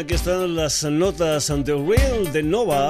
aquí 0.00 0.14
están 0.14 0.56
las 0.56 0.82
notas 0.84 1.50
ante 1.50 1.72
Real 1.72 2.32
de 2.32 2.42
Nova. 2.42 2.88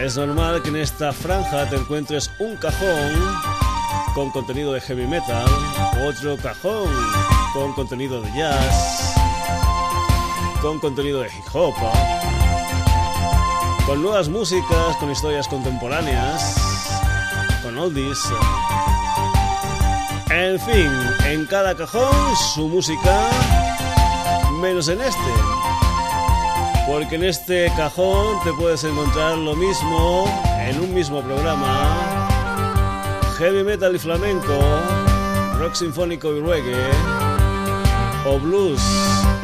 Es 0.00 0.16
normal 0.16 0.62
que 0.62 0.68
en 0.68 0.76
esta 0.76 1.12
franja 1.12 1.68
te 1.68 1.74
encuentres 1.74 2.30
un 2.38 2.54
cajón 2.54 3.12
con 4.14 4.30
contenido 4.30 4.72
de 4.72 4.80
heavy 4.80 5.08
metal, 5.08 5.48
otro 6.06 6.36
cajón 6.36 6.88
con 7.54 7.72
contenido 7.72 8.22
de 8.22 8.30
jazz, 8.36 9.16
con 10.62 10.78
contenido 10.78 11.22
de 11.22 11.26
hip 11.26 11.54
hop, 11.54 11.74
con 13.84 14.00
nuevas 14.00 14.28
músicas, 14.28 14.96
con 15.00 15.10
historias 15.10 15.48
contemporáneas, 15.48 16.57
con 17.62 17.78
oldies. 17.78 18.18
En 20.30 20.58
fin, 20.60 20.90
en 21.26 21.46
cada 21.46 21.74
cajón 21.74 22.36
su 22.54 22.68
música, 22.68 23.28
menos 24.60 24.88
en 24.88 25.00
este. 25.00 25.32
Porque 26.86 27.16
en 27.16 27.24
este 27.24 27.70
cajón 27.76 28.42
te 28.44 28.52
puedes 28.52 28.84
encontrar 28.84 29.36
lo 29.36 29.54
mismo 29.54 30.24
en 30.66 30.80
un 30.80 30.94
mismo 30.94 31.22
programa 31.22 32.28
heavy 33.38 33.62
metal 33.62 33.94
y 33.94 33.98
flamenco, 34.00 34.58
rock 35.58 35.74
sinfónico 35.74 36.34
y 36.34 36.40
reggae, 36.40 36.90
o 38.26 38.38
blues 38.40 38.80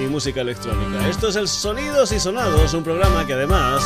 y 0.00 0.02
música 0.02 0.40
electrónica. 0.40 1.08
Esto 1.08 1.28
es 1.28 1.36
el 1.36 1.46
Sonidos 1.46 2.10
y 2.10 2.18
Sonados, 2.18 2.74
un 2.74 2.82
programa 2.82 3.24
que 3.24 3.34
además, 3.34 3.84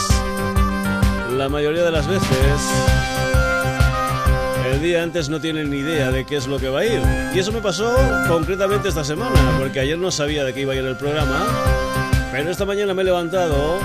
la 1.31 1.51
mayoría 1.51 1.85
de 1.85 1.91
las 1.91 2.07
veces, 2.07 2.61
el 4.69 4.83
día 4.83 5.03
antes 5.03 5.29
no 5.29 5.41
tienen 5.41 5.71
ni 5.71 5.79
idea 5.79 6.11
de 6.11 6.25
qué 6.25 6.37
es 6.37 6.47
lo 6.47 6.59
que 6.59 6.69
va 6.69 6.81
a 6.81 6.87
ir. 6.87 7.01
Y 7.35 7.39
eso 7.39 7.53
me 7.53 7.61
pasó 7.61 7.95
concretamente 8.29 8.89
esta 8.89 9.05
semana, 9.05 9.57
porque 9.59 9.81
ayer 9.81 9.99
no 9.99 10.11
sabía 10.11 10.45
de 10.45 10.55
qué 10.55 10.61
iba 10.63 10.73
a 10.73 10.77
ir 10.77 10.85
el 10.85 10.97
programa, 10.97 11.47
pero 12.33 12.51
esta 12.51 12.65
mañana 12.65 12.95
me 12.95 13.03
he 13.03 13.05
levantado 13.05 13.79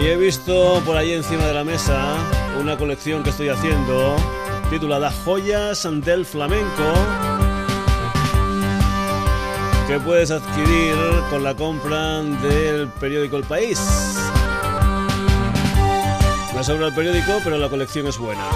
y 0.00 0.06
he 0.06 0.16
visto 0.16 0.80
por 0.86 0.96
ahí 0.96 1.12
encima 1.12 1.46
de 1.46 1.54
la 1.54 1.64
mesa 1.64 2.16
una 2.60 2.76
colección 2.76 3.22
que 3.22 3.30
estoy 3.30 3.48
haciendo 3.48 4.16
titulada 4.70 5.10
Joyas 5.24 5.86
del 6.04 6.24
Flamenco 6.24 6.94
que 9.90 9.98
puedes 9.98 10.30
adquirir 10.30 10.94
con 11.30 11.42
la 11.42 11.54
compra 11.54 12.22
del 12.22 12.86
periódico 13.00 13.36
El 13.36 13.42
País. 13.42 14.29
Me 16.60 16.64
sobra 16.64 16.88
el 16.88 16.92
periódico, 16.92 17.40
pero 17.42 17.56
la 17.56 17.70
colección 17.70 18.06
es 18.06 18.18
buena. 18.18 18.46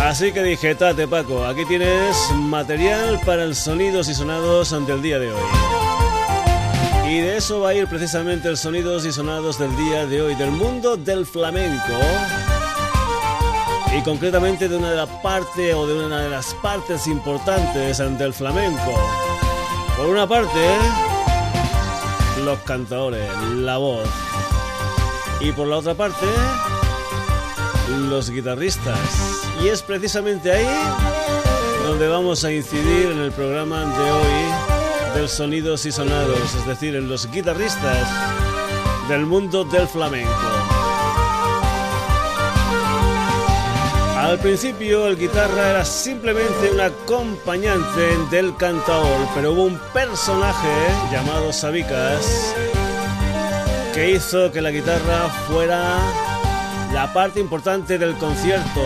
Así 0.00 0.32
que 0.32 0.42
dije, 0.42 0.74
tate 0.74 1.06
Paco, 1.06 1.46
aquí 1.46 1.64
tienes 1.66 2.16
material 2.34 3.20
para 3.24 3.44
el 3.44 3.54
sonidos 3.54 4.08
y 4.08 4.14
sonados 4.14 4.72
ante 4.72 4.94
el 4.94 5.00
día 5.00 5.20
de 5.20 5.30
hoy. 5.30 5.40
Y 7.08 7.20
de 7.20 7.36
eso 7.36 7.60
va 7.60 7.68
a 7.68 7.74
ir 7.74 7.86
precisamente 7.86 8.48
el 8.48 8.56
sonidos 8.56 9.06
y 9.06 9.12
sonados 9.12 9.60
del 9.60 9.76
día 9.76 10.04
de 10.04 10.20
hoy, 10.20 10.34
del 10.34 10.50
mundo 10.50 10.96
del 10.96 11.24
flamenco. 11.24 12.00
Y 13.96 14.02
concretamente 14.02 14.68
de 14.68 14.76
una 14.76 14.90
de 14.90 14.96
las 14.96 15.08
partes 15.22 15.72
o 15.72 15.86
de 15.86 16.04
una 16.04 16.22
de 16.22 16.30
las 16.30 16.52
partes 16.54 17.06
importantes 17.06 17.98
del 17.98 18.34
flamenco. 18.34 18.92
Por 19.96 20.06
una 20.06 20.26
parte, 20.26 20.58
los 22.48 22.60
cantadores, 22.60 23.28
la 23.56 23.76
voz. 23.76 24.08
Y 25.38 25.52
por 25.52 25.68
la 25.68 25.76
otra 25.76 25.92
parte, 25.92 26.24
los 28.08 28.30
guitarristas. 28.30 28.98
Y 29.62 29.68
es 29.68 29.82
precisamente 29.82 30.50
ahí 30.50 30.66
donde 31.86 32.08
vamos 32.08 32.44
a 32.44 32.52
incidir 32.52 33.10
en 33.12 33.18
el 33.18 33.32
programa 33.32 33.84
de 33.84 34.10
hoy 34.10 35.14
del 35.14 35.28
sonidos 35.28 35.84
y 35.84 35.92
sonados, 35.92 36.54
es 36.54 36.66
decir, 36.66 36.96
en 36.96 37.10
los 37.10 37.30
guitarristas 37.30 38.08
del 39.10 39.26
mundo 39.26 39.64
del 39.64 39.86
flamenco. 39.86 40.77
Al 44.28 44.38
principio 44.38 45.06
el 45.06 45.16
guitarra 45.16 45.70
era 45.70 45.84
simplemente 45.86 46.70
un 46.70 46.80
acompañante 46.82 48.14
del 48.30 48.54
cantador, 48.56 49.26
pero 49.34 49.52
hubo 49.52 49.64
un 49.64 49.80
personaje 49.94 50.68
llamado 51.10 51.50
Sabicas 51.50 52.54
que 53.94 54.10
hizo 54.10 54.52
que 54.52 54.60
la 54.60 54.70
guitarra 54.70 55.30
fuera 55.48 55.98
la 56.92 57.10
parte 57.14 57.40
importante 57.40 57.96
del 57.96 58.18
concierto 58.18 58.82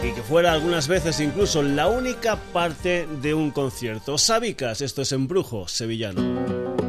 y 0.00 0.12
que 0.12 0.22
fuera 0.22 0.52
algunas 0.52 0.86
veces 0.86 1.18
incluso 1.18 1.64
la 1.64 1.88
única 1.88 2.36
parte 2.36 3.08
de 3.20 3.34
un 3.34 3.50
concierto. 3.50 4.16
Sabicas, 4.16 4.80
esto 4.80 5.02
es 5.02 5.10
Embrujo 5.10 5.66
Sevillano. 5.66 6.81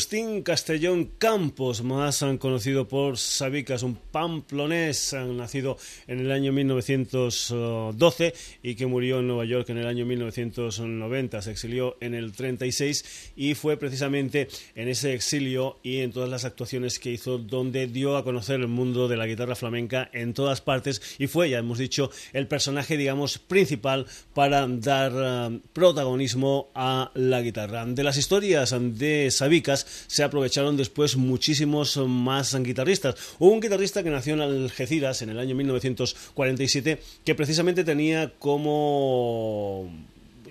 Señor 0.00 0.27
Castellón 0.42 1.10
Campos, 1.18 1.82
más 1.82 2.24
conocido 2.38 2.88
por 2.88 3.18
Sabicas, 3.18 3.82
un 3.82 3.96
pamplonés 3.96 5.14
nacido 5.14 5.76
en 6.06 6.20
el 6.20 6.32
año 6.32 6.52
1912 6.52 8.34
y 8.62 8.74
que 8.74 8.86
murió 8.86 9.20
en 9.20 9.28
Nueva 9.28 9.44
York 9.44 9.68
en 9.70 9.78
el 9.78 9.86
año 9.86 10.06
1990. 10.06 11.42
Se 11.42 11.50
exilió 11.50 11.96
en 12.00 12.14
el 12.14 12.32
36 12.32 13.32
y 13.36 13.54
fue 13.54 13.76
precisamente 13.76 14.48
en 14.74 14.88
ese 14.88 15.14
exilio 15.14 15.78
y 15.82 15.98
en 15.98 16.12
todas 16.12 16.28
las 16.28 16.44
actuaciones 16.44 16.98
que 16.98 17.12
hizo 17.12 17.38
donde 17.38 17.86
dio 17.86 18.16
a 18.16 18.24
conocer 18.24 18.60
el 18.60 18.68
mundo 18.68 19.08
de 19.08 19.16
la 19.16 19.26
guitarra 19.26 19.54
flamenca 19.54 20.10
en 20.12 20.34
todas 20.34 20.60
partes 20.60 21.00
y 21.18 21.26
fue, 21.26 21.50
ya 21.50 21.58
hemos 21.58 21.78
dicho, 21.78 22.10
el 22.32 22.46
personaje, 22.46 22.96
digamos, 22.96 23.38
principal 23.38 24.06
para 24.34 24.66
dar 24.66 25.12
eh, 25.14 25.60
protagonismo 25.72 26.70
a 26.74 27.10
la 27.14 27.40
guitarra 27.40 27.68
de 27.86 28.02
las 28.02 28.16
historias 28.16 28.74
de 28.78 29.30
Sabicas 29.30 29.86
se 30.06 30.22
aprovecharon 30.28 30.76
después 30.76 31.16
muchísimos 31.16 31.96
más 31.96 32.54
guitarristas. 32.62 33.16
Hubo 33.38 33.52
un 33.52 33.60
guitarrista 33.60 34.02
que 34.02 34.10
nació 34.10 34.34
en 34.34 34.40
Algeciras 34.40 35.22
en 35.22 35.30
el 35.30 35.38
año 35.38 35.54
1947 35.54 37.02
que 37.24 37.34
precisamente 37.34 37.84
tenía 37.84 38.32
como 38.38 39.90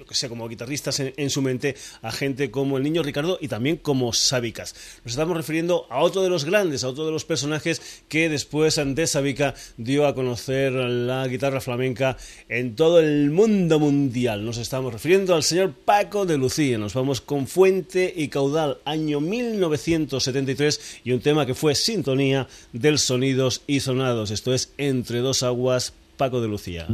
que 0.08 0.16
sea, 0.16 0.30
como 0.30 0.48
guitarristas 0.48 1.00
en, 1.00 1.30
su 1.30 1.42
mente 1.42 1.76
a 2.02 2.12
gente 2.12 2.52
como 2.52 2.78
el 2.78 2.84
niño 2.84 3.04
Ricardo 3.04 3.38
y 3.42 3.48
también 3.48 3.78
como 3.78 4.14
Sabicas. 4.14 4.76
Nos 5.04 5.14
estamos 5.14 5.36
refiriendo 5.36 5.86
a 5.90 6.00
otro 6.00 6.24
de 6.24 6.30
los 6.30 6.46
grandes, 6.46 6.84
a 6.84 6.90
otro 6.90 7.06
de 7.06 7.12
los 7.12 7.26
personajes 7.26 7.82
que 8.08 8.30
después 8.30 8.76
de 8.76 9.08
Sabica 9.08 9.54
dio 9.78 10.08
a 10.08 10.16
conocer 10.16 10.74
la 10.74 11.28
guitarra 11.28 11.62
flamenca 11.62 12.18
en 12.50 12.76
todo 12.76 13.00
el 13.00 13.32
mundo 13.32 13.80
mundial. 13.80 14.46
Nos 14.46 14.58
estamos 14.58 14.94
refiriendo 14.94 15.36
al 15.36 15.44
señor 15.44 15.74
Paco 15.74 16.26
de 16.26 16.38
Lucía. 16.38 16.78
Nos 16.78 16.94
vamos 16.94 17.22
con 17.22 17.48
Fuente 17.48 18.14
y 18.16 18.28
Caudal, 18.30 18.78
año 18.86 19.20
1973 19.20 21.02
y 21.04 21.12
un 21.12 21.22
tema 21.22 21.46
que 21.46 21.56
fue 21.56 21.76
sintonía 21.76 22.48
del 22.74 23.00
Sonidos 23.00 23.62
y 23.68 23.80
Sonados. 23.80 24.32
Esto 24.32 24.54
es 24.54 24.72
Entre 24.78 25.20
dos 25.20 25.44
aguas, 25.44 25.94
Paco 26.18 26.42
de 26.42 26.48
Lucía. 26.48 26.88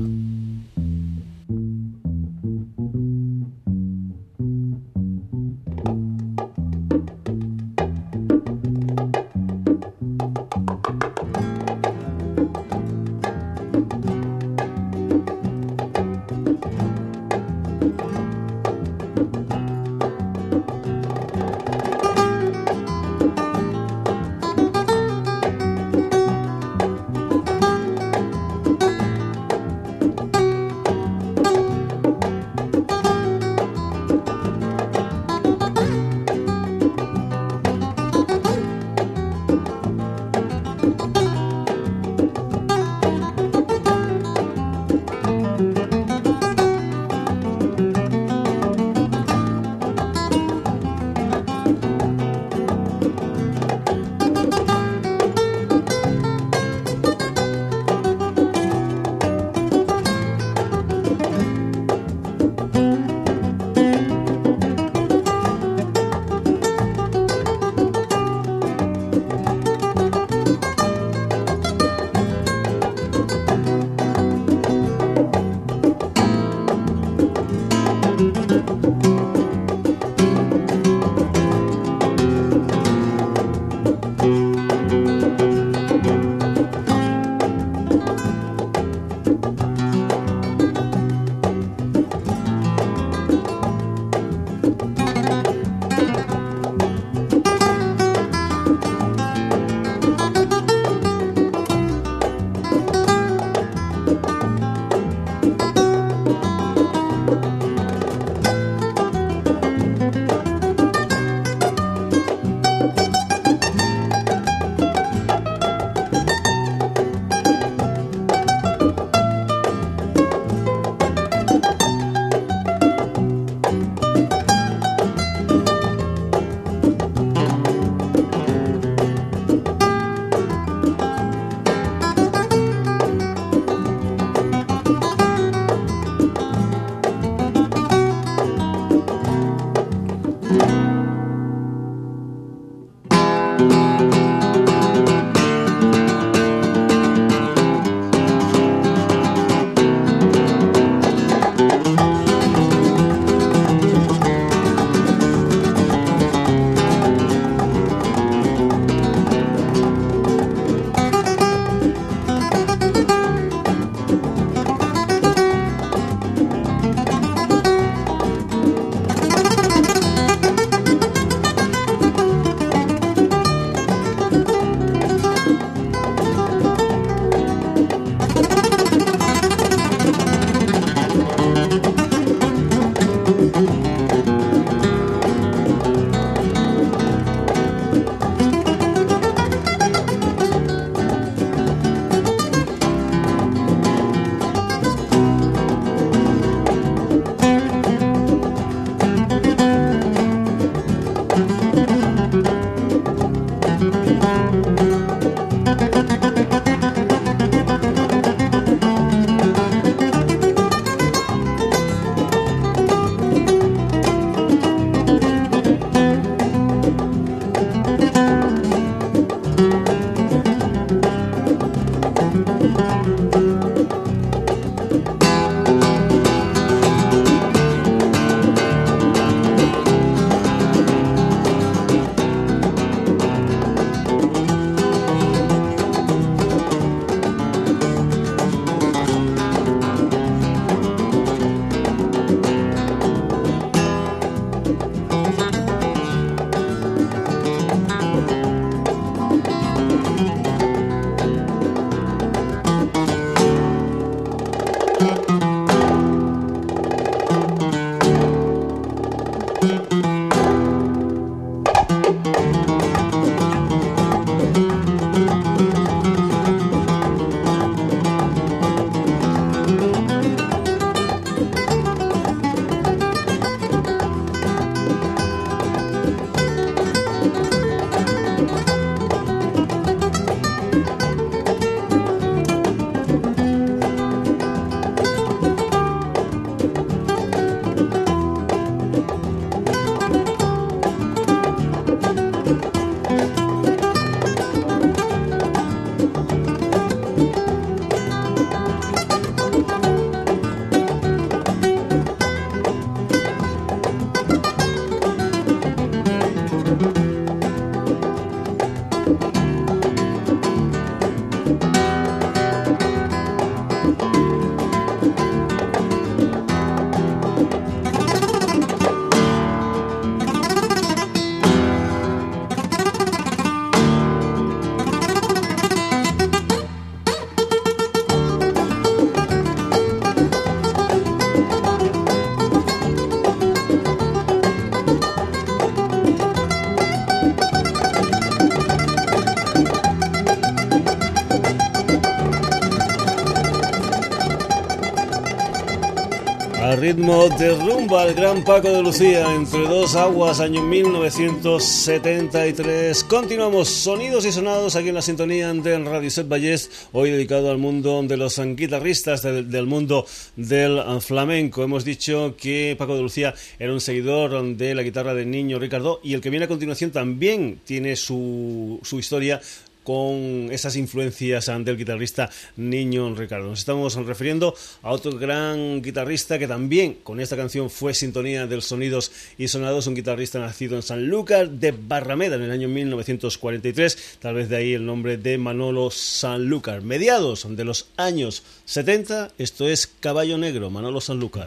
Ritmo 346.84 347.30
de 347.30 347.56
rumba 347.56 348.02
al 348.02 348.14
gran 348.14 348.44
Paco 348.44 348.70
de 348.70 348.84
Lucía 348.84 349.34
entre 349.34 349.62
dos 349.62 349.96
aguas, 349.96 350.42
año 350.42 350.62
1973. 350.62 353.06
Continuamos 353.06 353.70
sonidos 353.70 354.26
y 354.26 354.34
sonados 354.34 354.76
aquí 354.76 354.90
en 354.90 354.96
la 354.96 355.02
sintonía 355.02 355.54
de 355.54 355.80
Radio 355.80 356.12
Set 356.12 356.28
Vallés, 356.28 356.90
hoy 356.92 357.12
dedicado 357.12 357.50
al 357.52 357.58
mundo 357.58 358.04
de 358.04 358.18
los 358.18 358.38
guitarristas 358.38 359.24
del, 359.24 359.66
mundo 359.66 360.06
del 360.36 360.82
flamenco. 361.00 361.64
Hemos 361.64 361.86
dicho 361.86 362.36
que 362.38 362.76
Paco 362.78 362.98
de 362.98 363.02
Lucía 363.02 363.34
era 363.60 363.72
un 363.72 363.80
seguidor 363.80 364.44
de 364.58 364.76
la 364.76 364.84
guitarra 364.84 365.14
del 365.14 365.32
niño 365.32 365.60
Ricardo 365.60 366.02
y 366.04 366.16
el 366.16 366.20
que 366.20 366.32
viene 366.32 366.44
a 366.46 366.50
continuación 366.50 366.92
también 366.92 367.62
tiene 367.64 367.96
su, 367.96 368.82
su 368.84 369.00
historia 369.00 369.40
con 369.84 370.50
esas 370.52 370.76
influencias 370.76 371.46
del 371.46 371.78
guitarrista 371.78 372.30
Niño 372.56 373.14
Ricardo. 373.16 373.50
Nos 373.50 373.60
estamos 373.60 373.96
refiriendo 373.96 374.56
a 374.82 374.92
otro 374.92 375.18
gran 375.18 375.82
guitarrista 375.82 376.40
que 376.40 376.48
también 376.48 376.96
con 377.04 377.20
esta 377.20 377.36
canción 377.36 377.70
fue 377.70 377.94
sintonía 377.94 378.48
del 378.48 378.62
Sonidos 378.62 379.12
y 379.38 379.48
Sonados, 379.48 379.88
un 379.88 379.96
guitarrista 379.96 380.40
nacido 380.40 380.76
en 380.76 380.82
Sanlúcar 380.82 381.50
de 381.50 381.72
Barrameda 381.72 382.36
en 382.36 382.44
el 382.44 382.52
año 382.52 382.68
1943, 382.70 384.18
tal 384.20 384.36
vez 384.36 384.50
de 384.50 384.58
ahí 384.58 384.74
el 384.74 384.86
nombre 384.86 385.18
de 385.18 385.38
Manolo 385.38 385.92
Sanlúcar. 385.92 386.82
Mediados 386.82 387.46
de 387.50 387.64
los 387.64 387.88
años 387.98 388.44
70, 388.66 389.32
esto 389.38 389.68
es 389.68 389.88
Caballo 389.88 390.38
Negro, 390.38 390.70
Manolo 390.70 391.02
Sanlúcar. 391.02 391.46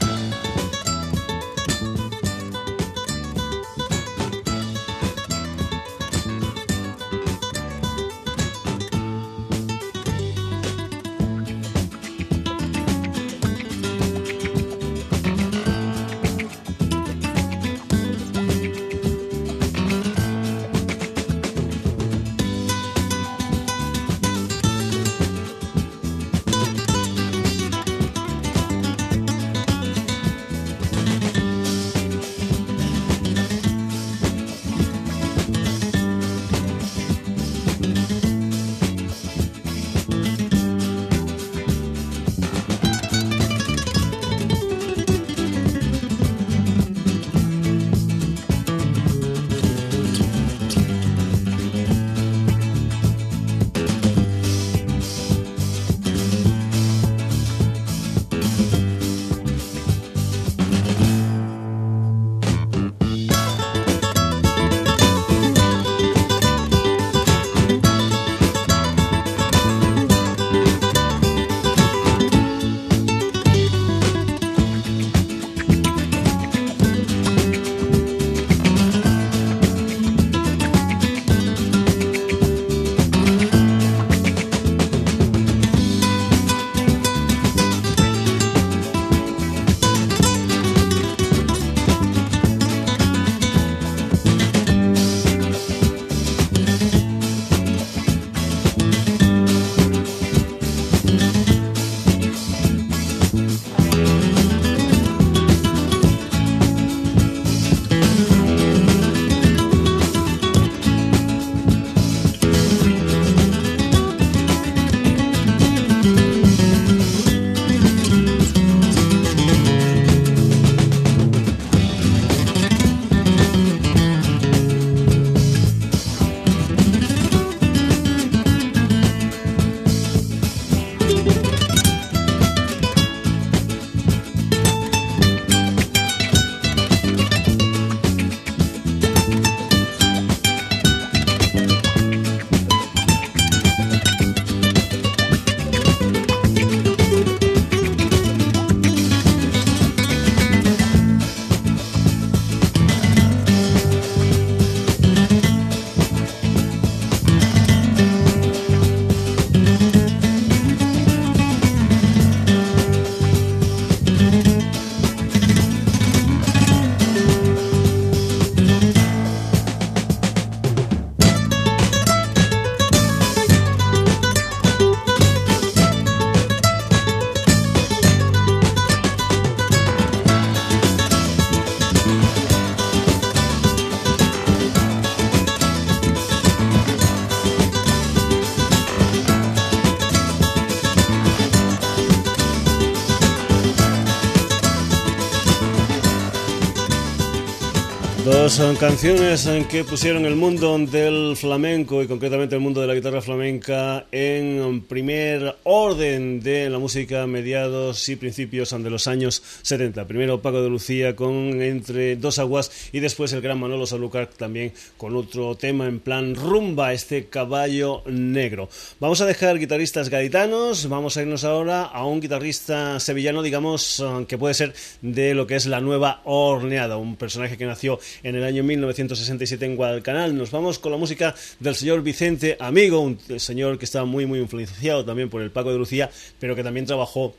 Son 198.48 198.76
canciones 198.76 199.46
en 199.46 199.64
que 199.64 199.82
pusieron 199.82 200.24
el 200.24 200.37
mundo 200.37 200.78
del 200.78 201.37
flamenco 201.37 202.00
y 202.02 202.06
concretamente 202.06 202.54
el 202.54 202.61
mundo 202.61 202.80
de 202.80 202.87
la 202.87 202.94
guitarra 202.94 203.20
flamenca 203.20 204.06
en 204.12 204.82
primer 204.82 205.56
orden 205.64 206.40
de 206.40 206.70
la 206.70 206.78
música 206.78 207.26
mediados 207.26 208.09
y 208.09 208.14
principios 208.14 208.70
de 208.70 208.90
los 208.90 209.09
años 209.09 209.42
70. 209.62 210.06
Primero 210.06 210.42
Paco 210.42 210.62
de 210.62 210.68
Lucía 210.68 211.16
con 211.16 211.61
Entre 211.61 212.14
dos 212.14 212.38
aguas 212.38 212.70
y 212.92 213.00
después 213.00 213.32
el 213.32 213.40
gran 213.40 213.59
Manolo 213.59 213.85
Sanlúcar 213.85 214.28
también 214.28 214.72
con 214.96 215.16
otro 215.16 215.56
tema 215.56 215.87
en 215.87 215.98
plan 215.98 216.37
rumba, 216.37 216.92
este 216.92 217.26
caballo 217.26 218.02
negro. 218.06 218.68
Vamos 219.00 219.20
a 219.22 219.26
dejar 219.26 219.59
guitarristas 219.59 220.09
gaditanos, 220.09 220.88
vamos 220.88 221.16
a 221.16 221.22
irnos 221.22 221.42
ahora 221.42 221.82
a 221.82 222.06
un 222.06 222.20
guitarrista 222.20 223.00
sevillano, 223.00 223.42
digamos, 223.42 224.04
que 224.28 224.38
puede 224.38 224.54
ser 224.54 224.72
de 225.02 225.35
lo 225.35 225.48
que 225.48 225.56
es 225.56 225.66
la 225.66 225.80
nueva 225.80 226.20
horneada, 226.24 226.96
un 226.96 227.16
personaje 227.16 227.56
que 227.56 227.66
nació 227.66 227.98
en 228.22 228.36
el 228.37 228.44
año 228.44 228.62
1967 228.62 229.64
en 229.64 229.77
Guadalcanal. 229.77 230.37
Nos 230.37 230.51
vamos 230.51 230.79
con 230.79 230.92
la 230.92 230.99
música 230.99 231.35
del 231.61 231.75
señor 231.75 232.03
Vicente 232.03 232.57
Amigo, 232.61 233.01
un 233.01 233.18
señor 233.38 233.79
que 233.79 233.85
está 233.85 234.05
muy, 234.05 234.27
muy 234.27 234.38
influenciado 234.38 235.05
también 235.05 235.29
por 235.31 235.42
el 235.42 235.51
Paco 235.51 235.72
de 235.72 235.79
Lucía, 235.79 236.11
pero 236.38 236.55
que 236.55 236.62
también 236.62 236.87
trabajó 236.87 237.35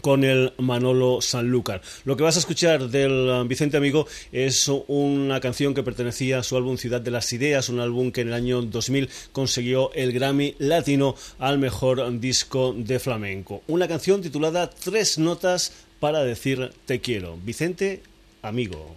con 0.00 0.24
el 0.24 0.52
Manolo 0.58 1.20
Sanlúcar. 1.20 1.82
Lo 2.04 2.16
que 2.16 2.22
vas 2.22 2.36
a 2.36 2.38
escuchar 2.38 2.88
del 2.88 3.12
um, 3.12 3.48
Vicente 3.48 3.76
Amigo 3.76 4.06
es 4.30 4.70
una 4.88 5.40
canción 5.40 5.74
que 5.74 5.82
pertenecía 5.82 6.38
a 6.38 6.42
su 6.42 6.56
álbum 6.56 6.78
Ciudad 6.78 7.00
de 7.00 7.10
las 7.10 7.32
Ideas, 7.32 7.68
un 7.68 7.80
álbum 7.80 8.10
que 8.10 8.22
en 8.22 8.28
el 8.28 8.34
año 8.34 8.62
2000 8.62 9.10
consiguió 9.32 9.92
el 9.92 10.12
Grammy 10.12 10.54
Latino 10.58 11.14
al 11.38 11.58
mejor 11.58 12.18
disco 12.18 12.74
de 12.76 12.98
flamenco. 12.98 13.62
Una 13.66 13.88
canción 13.88 14.22
titulada 14.22 14.70
Tres 14.70 15.18
notas 15.18 15.72
para 16.00 16.24
decir 16.24 16.72
te 16.86 17.00
quiero. 17.00 17.38
Vicente 17.44 18.02
Amigo. 18.42 18.96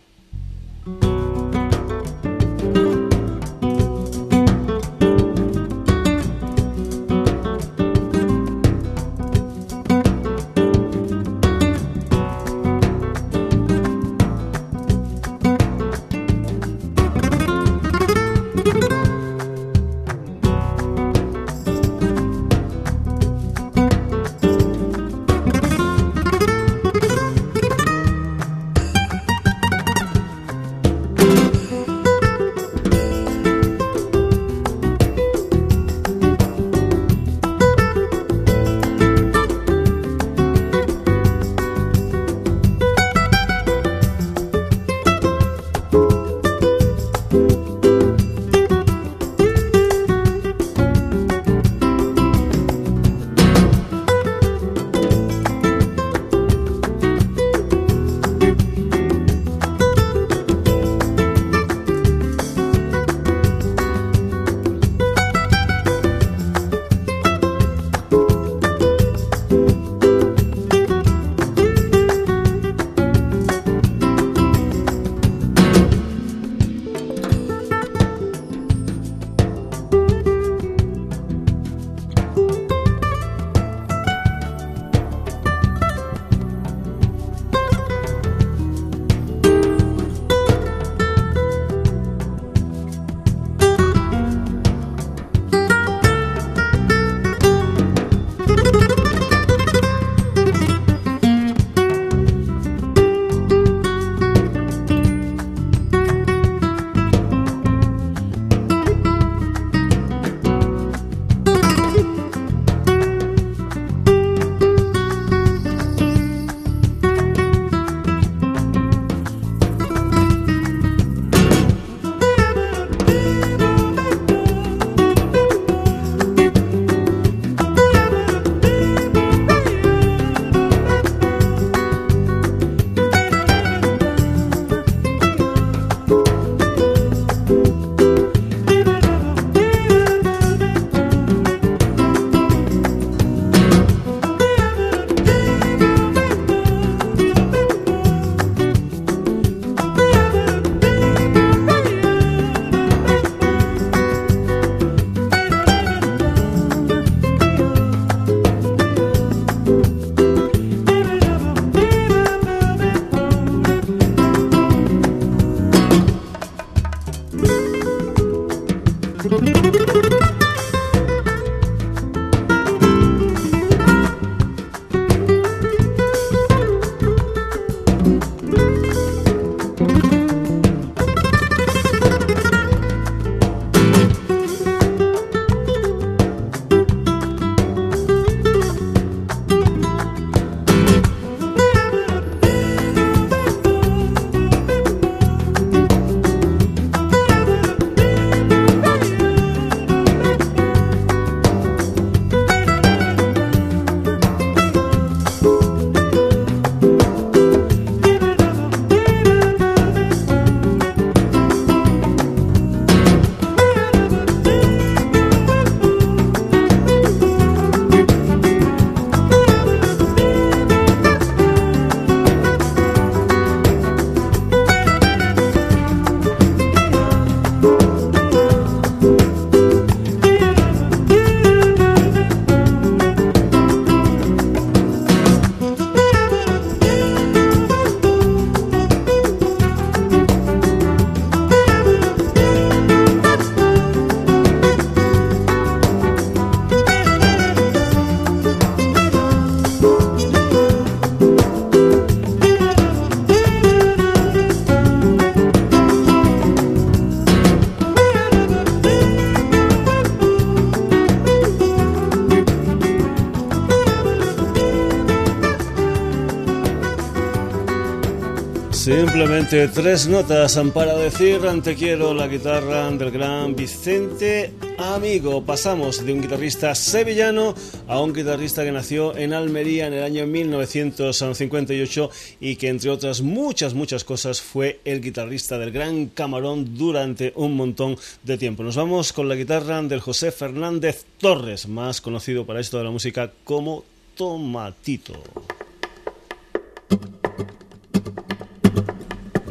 Simplemente 268.86 269.68
tres 269.70 270.08
notas 270.08 270.62
para 270.72 270.96
decir 270.96 271.42
te 271.64 271.74
quiero 271.74 272.14
la 272.14 272.28
guitarra 272.28 272.92
del 272.92 273.10
gran 273.10 273.56
Vicente 273.56 274.54
Amigo. 274.78 275.44
Pasamos 275.44 276.06
de 276.06 276.14
un 276.14 276.22
guitarrista 276.22 276.76
sevillano 276.76 277.56
a 277.88 278.00
un 278.00 278.14
guitarrista 278.14 278.64
que 278.64 278.72
nació 278.72 279.18
en 279.18 279.34
Almería 279.34 279.88
en 279.88 279.94
el 279.94 280.04
año 280.04 280.28
1958 280.28 282.12
y 282.40 282.58
que 282.58 282.68
entre 282.68 282.92
otras 282.92 283.22
muchas 283.22 283.74
muchas 283.74 284.04
cosas 284.04 284.40
fue 284.40 284.82
el 284.86 285.02
guitarrista 285.02 285.58
del 285.58 285.72
Gran 285.72 286.06
Camarón 286.06 286.78
durante 286.78 287.34
un 287.38 287.56
montón 287.56 287.98
de 288.22 288.38
tiempo. 288.38 288.62
Nos 288.62 288.76
vamos 288.76 289.14
con 289.14 289.28
la 289.28 289.34
guitarra 289.34 289.82
del 289.82 290.00
José 290.00 290.32
Fernández 290.32 291.06
Torres, 291.20 291.68
más 291.68 292.02
conocido 292.02 292.46
para 292.46 292.60
esto 292.60 292.78
de 292.78 292.84
la 292.84 292.92
música 292.92 293.32
como 293.46 293.84
Tomatito. 294.16 295.24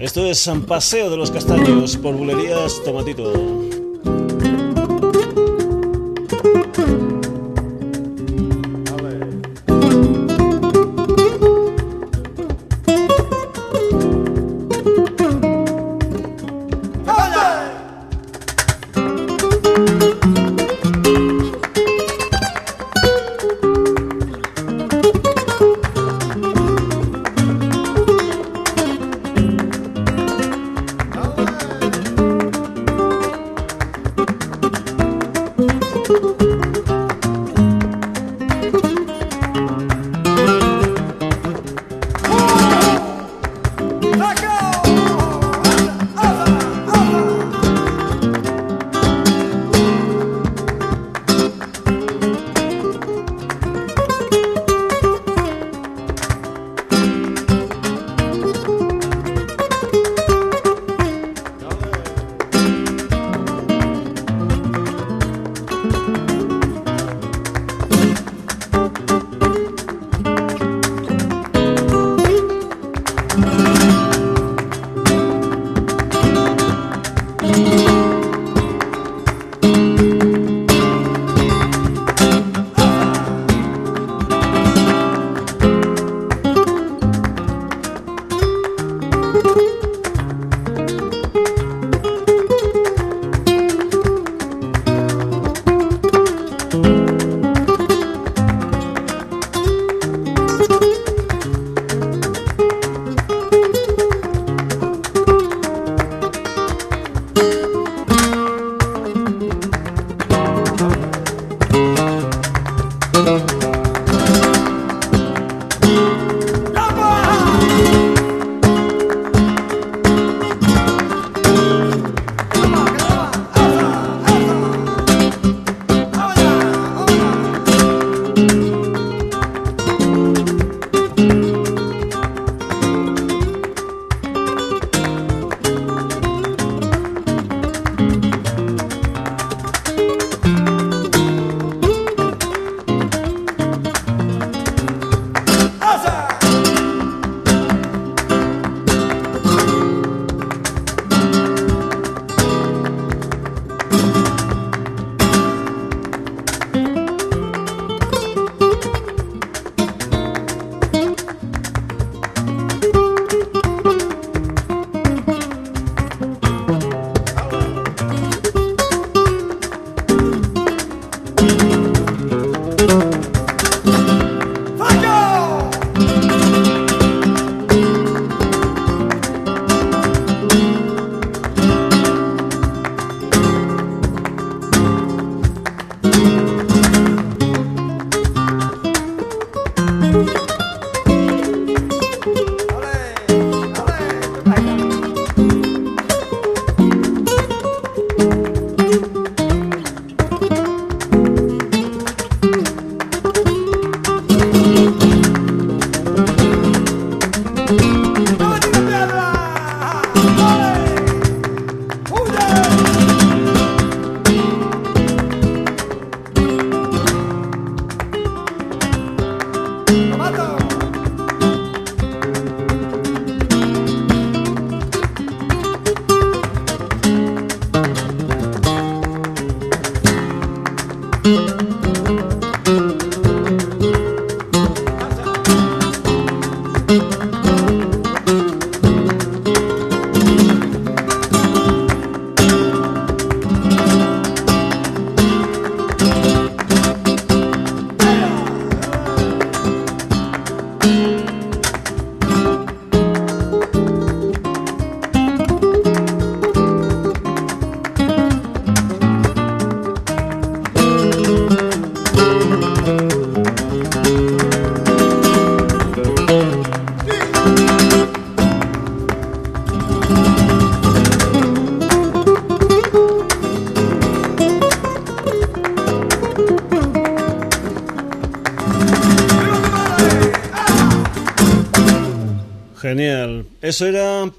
Esto 0.05 0.27
es 0.27 0.39
San 0.39 0.67
Paseo 0.67 1.09
de 1.09 1.17
los 1.17 1.31
Castaños 1.31 1.97
por 1.97 2.15
Bulerías 2.15 2.83
Tomatito. 2.85 3.64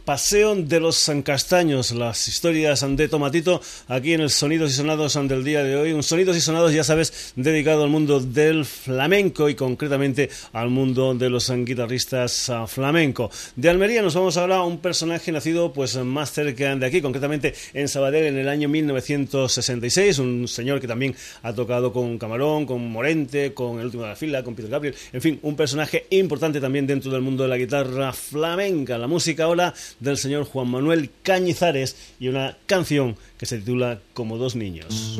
Paseo 0.03 0.55
de 0.55 0.79
los 0.79 1.11
Castaños, 1.23 1.91
las 1.91 2.27
historias 2.27 2.85
de 2.87 3.07
Tomatito, 3.07 3.61
aquí 3.87 4.13
en 4.13 4.21
el 4.21 4.29
Sonidos 4.29 4.71
y 4.71 4.73
Sonados 4.73 5.13
del 5.13 5.43
día 5.43 5.63
de 5.63 5.75
hoy. 5.75 5.93
Un 5.93 6.03
Sonidos 6.03 6.35
y 6.35 6.41
Sonados, 6.41 6.73
ya 6.73 6.83
sabes, 6.83 7.33
dedicado 7.35 7.83
al 7.83 7.89
mundo 7.89 8.19
del 8.19 8.65
flamenco 8.65 9.49
y 9.49 9.55
concretamente 9.55 10.29
al 10.53 10.69
mundo 10.69 11.13
de 11.13 11.29
los 11.29 11.51
guitarristas 11.51 12.49
ah, 12.49 12.67
flamenco. 12.67 13.31
De 13.55 13.69
Almería 13.69 14.01
nos 14.01 14.15
vamos 14.15 14.37
a 14.37 14.43
hablar 14.43 14.59
a 14.59 14.63
un 14.63 14.79
personaje 14.79 15.31
nacido 15.31 15.71
pues 15.73 15.95
más 15.97 16.31
cerca 16.31 16.75
de 16.75 16.85
aquí, 16.85 17.01
concretamente 17.01 17.53
en 17.73 17.87
Sabadell 17.87 18.25
en 18.25 18.37
el 18.37 18.49
año 18.49 18.67
1966, 18.67 20.19
un 20.19 20.47
señor 20.47 20.81
que 20.81 20.87
también 20.87 21.15
ha 21.43 21.53
tocado 21.53 21.93
con 21.93 22.17
Camarón, 22.17 22.65
con 22.65 22.87
Morente, 22.89 23.53
con 23.53 23.79
El 23.79 23.85
Último 23.85 24.03
de 24.03 24.09
la 24.09 24.15
Fila, 24.15 24.43
con 24.43 24.55
Peter 24.55 24.71
Gabriel, 24.71 24.95
en 25.13 25.21
fin, 25.21 25.39
un 25.41 25.55
personaje 25.55 26.07
importante 26.09 26.59
también 26.59 26.87
dentro 26.87 27.11
del 27.11 27.21
mundo 27.21 27.43
de 27.43 27.49
la 27.49 27.57
guitarra 27.57 28.13
flamenca, 28.13 28.97
la 28.97 29.07
música 29.07 29.45
ahora 29.45 29.73
del 29.99 30.17
señor 30.17 30.45
Juan 30.45 30.69
Manuel 30.69 31.09
Cañizares 31.23 31.95
y 32.19 32.27
una 32.27 32.57
canción 32.65 33.15
que 33.37 33.45
se 33.45 33.59
titula 33.59 33.99
Como 34.13 34.37
dos 34.37 34.55
niños. 34.55 35.19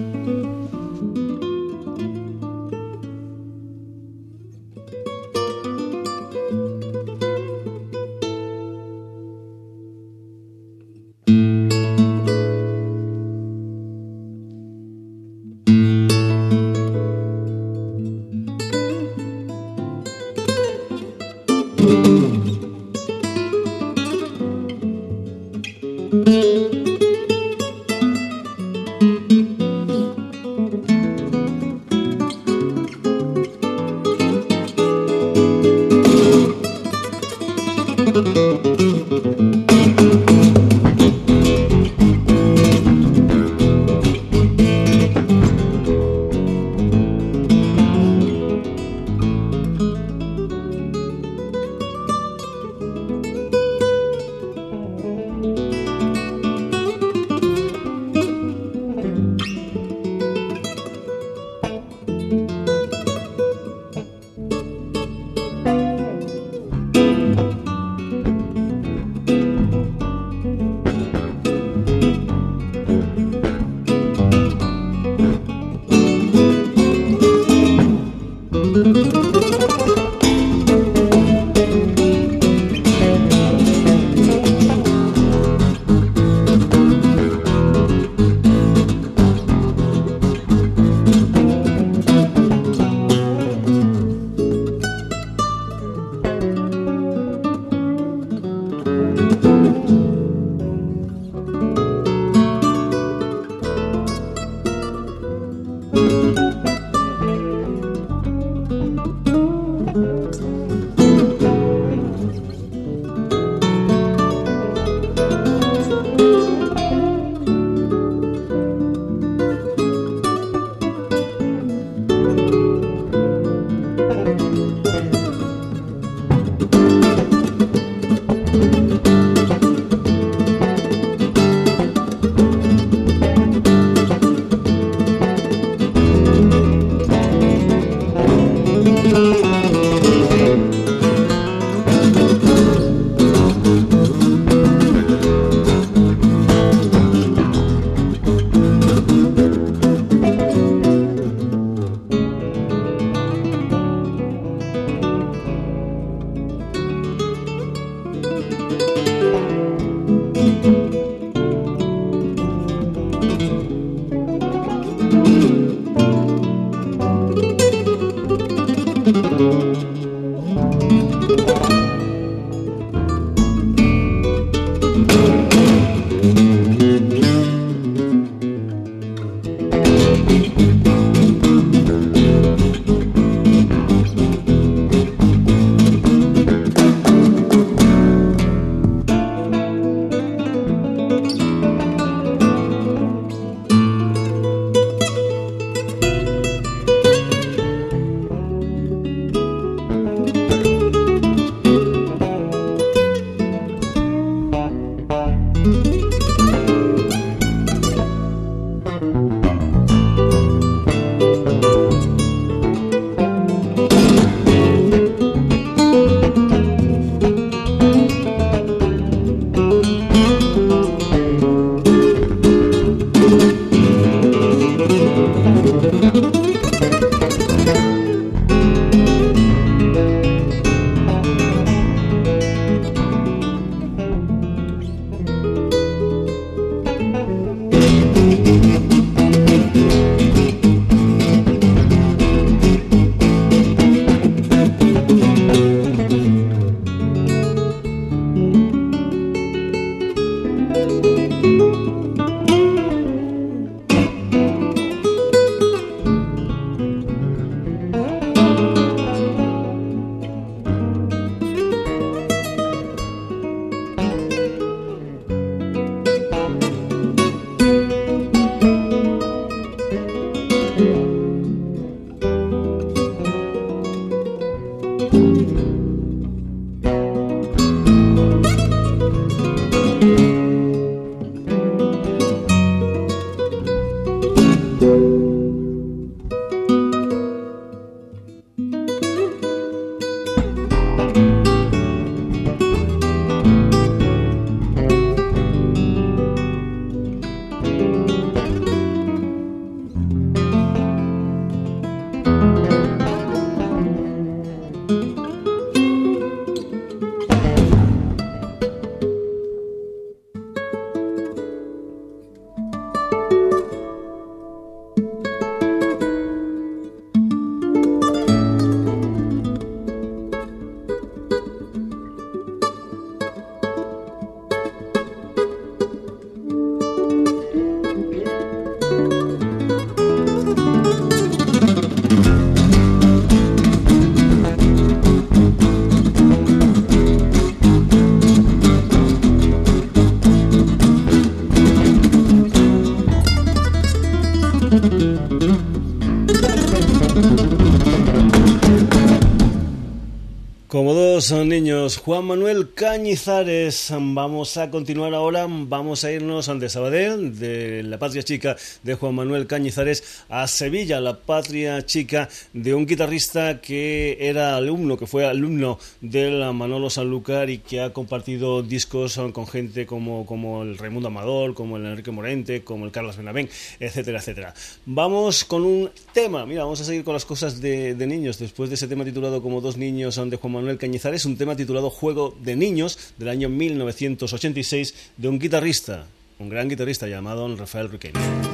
Niños, 351.32 351.98
Juan 351.98 352.26
Manuel 352.26 352.74
Cañizares, 352.74 353.92
vamos 353.98 354.58
a 354.58 354.70
continuar 354.70 355.14
ahora, 355.14 355.48
vamos 355.50 356.04
a 356.04 356.12
irnos 356.12 356.50
ante 356.50 356.70
Sabadell, 356.70 357.40
de 357.40 357.84
la 357.84 357.98
patria 357.98 358.22
chica 358.22 358.56
de 358.84 358.96
Juan 358.96 359.16
Manuel 359.16 359.48
Cañizares, 359.48 360.24
a 360.30 360.48
Sevilla, 360.48 361.02
la 361.02 361.18
patria 361.18 361.84
chica 361.86 362.30
de 362.54 362.76
un 362.76 362.86
guitarrista 362.86 363.60
que 363.60 364.18
era 364.20 364.56
alumno, 364.56 364.98
que 364.98 365.08
fue 365.08 365.26
alumno 365.26 365.80
del 366.02 366.54
Manolo 366.54 366.90
Sanlúcar 366.90 367.50
y 367.50 367.58
que 367.58 367.82
ha 367.82 367.94
compartido 367.94 368.62
discos 368.62 369.20
con 369.34 369.48
gente 369.48 369.86
como, 369.86 370.26
como 370.26 370.64
el 370.64 370.78
Raimundo 370.78 371.08
Amador, 371.08 371.56
como 371.56 371.78
el 371.78 371.86
Enrique 371.86 372.12
Morente, 372.12 372.64
como 372.64 372.86
el 372.86 372.92
Carlos 372.92 373.18
Benavén, 373.18 373.50
etcétera, 373.80 374.20
etcétera. 374.20 374.54
Vamos 374.86 375.44
con 375.44 375.64
un 375.64 375.90
tema, 376.16 376.46
mira, 376.46 376.64
vamos 376.64 376.80
a 376.80 376.86
seguir 376.86 377.04
con 377.04 377.14
las 377.14 377.26
cosas 377.26 377.60
de, 377.60 377.94
de 377.94 378.08
niños, 378.08 378.40
después 378.40 378.70
de 378.70 378.76
ese 378.76 378.88
tema 378.88 379.04
titulado 379.04 379.42
como 379.42 379.60
dos 379.60 379.76
niños 379.76 380.16
de 380.16 380.38
Juan 380.38 380.54
Manuel 380.54 380.78
Cañizares, 380.78 381.26
un 381.26 381.36
tema 381.36 381.58
titulado 381.58 381.90
Juego 381.90 382.34
de 382.42 382.56
Niños 382.56 383.14
del 383.18 383.28
año 383.28 383.50
1986 383.50 385.12
de 385.18 385.28
un 385.28 385.40
guitarrista, 385.40 386.08
un 386.40 386.48
gran 386.48 386.70
guitarrista 386.70 387.08
llamado 387.08 387.54
Rafael 387.58 387.92
Riquelme. 387.92 388.45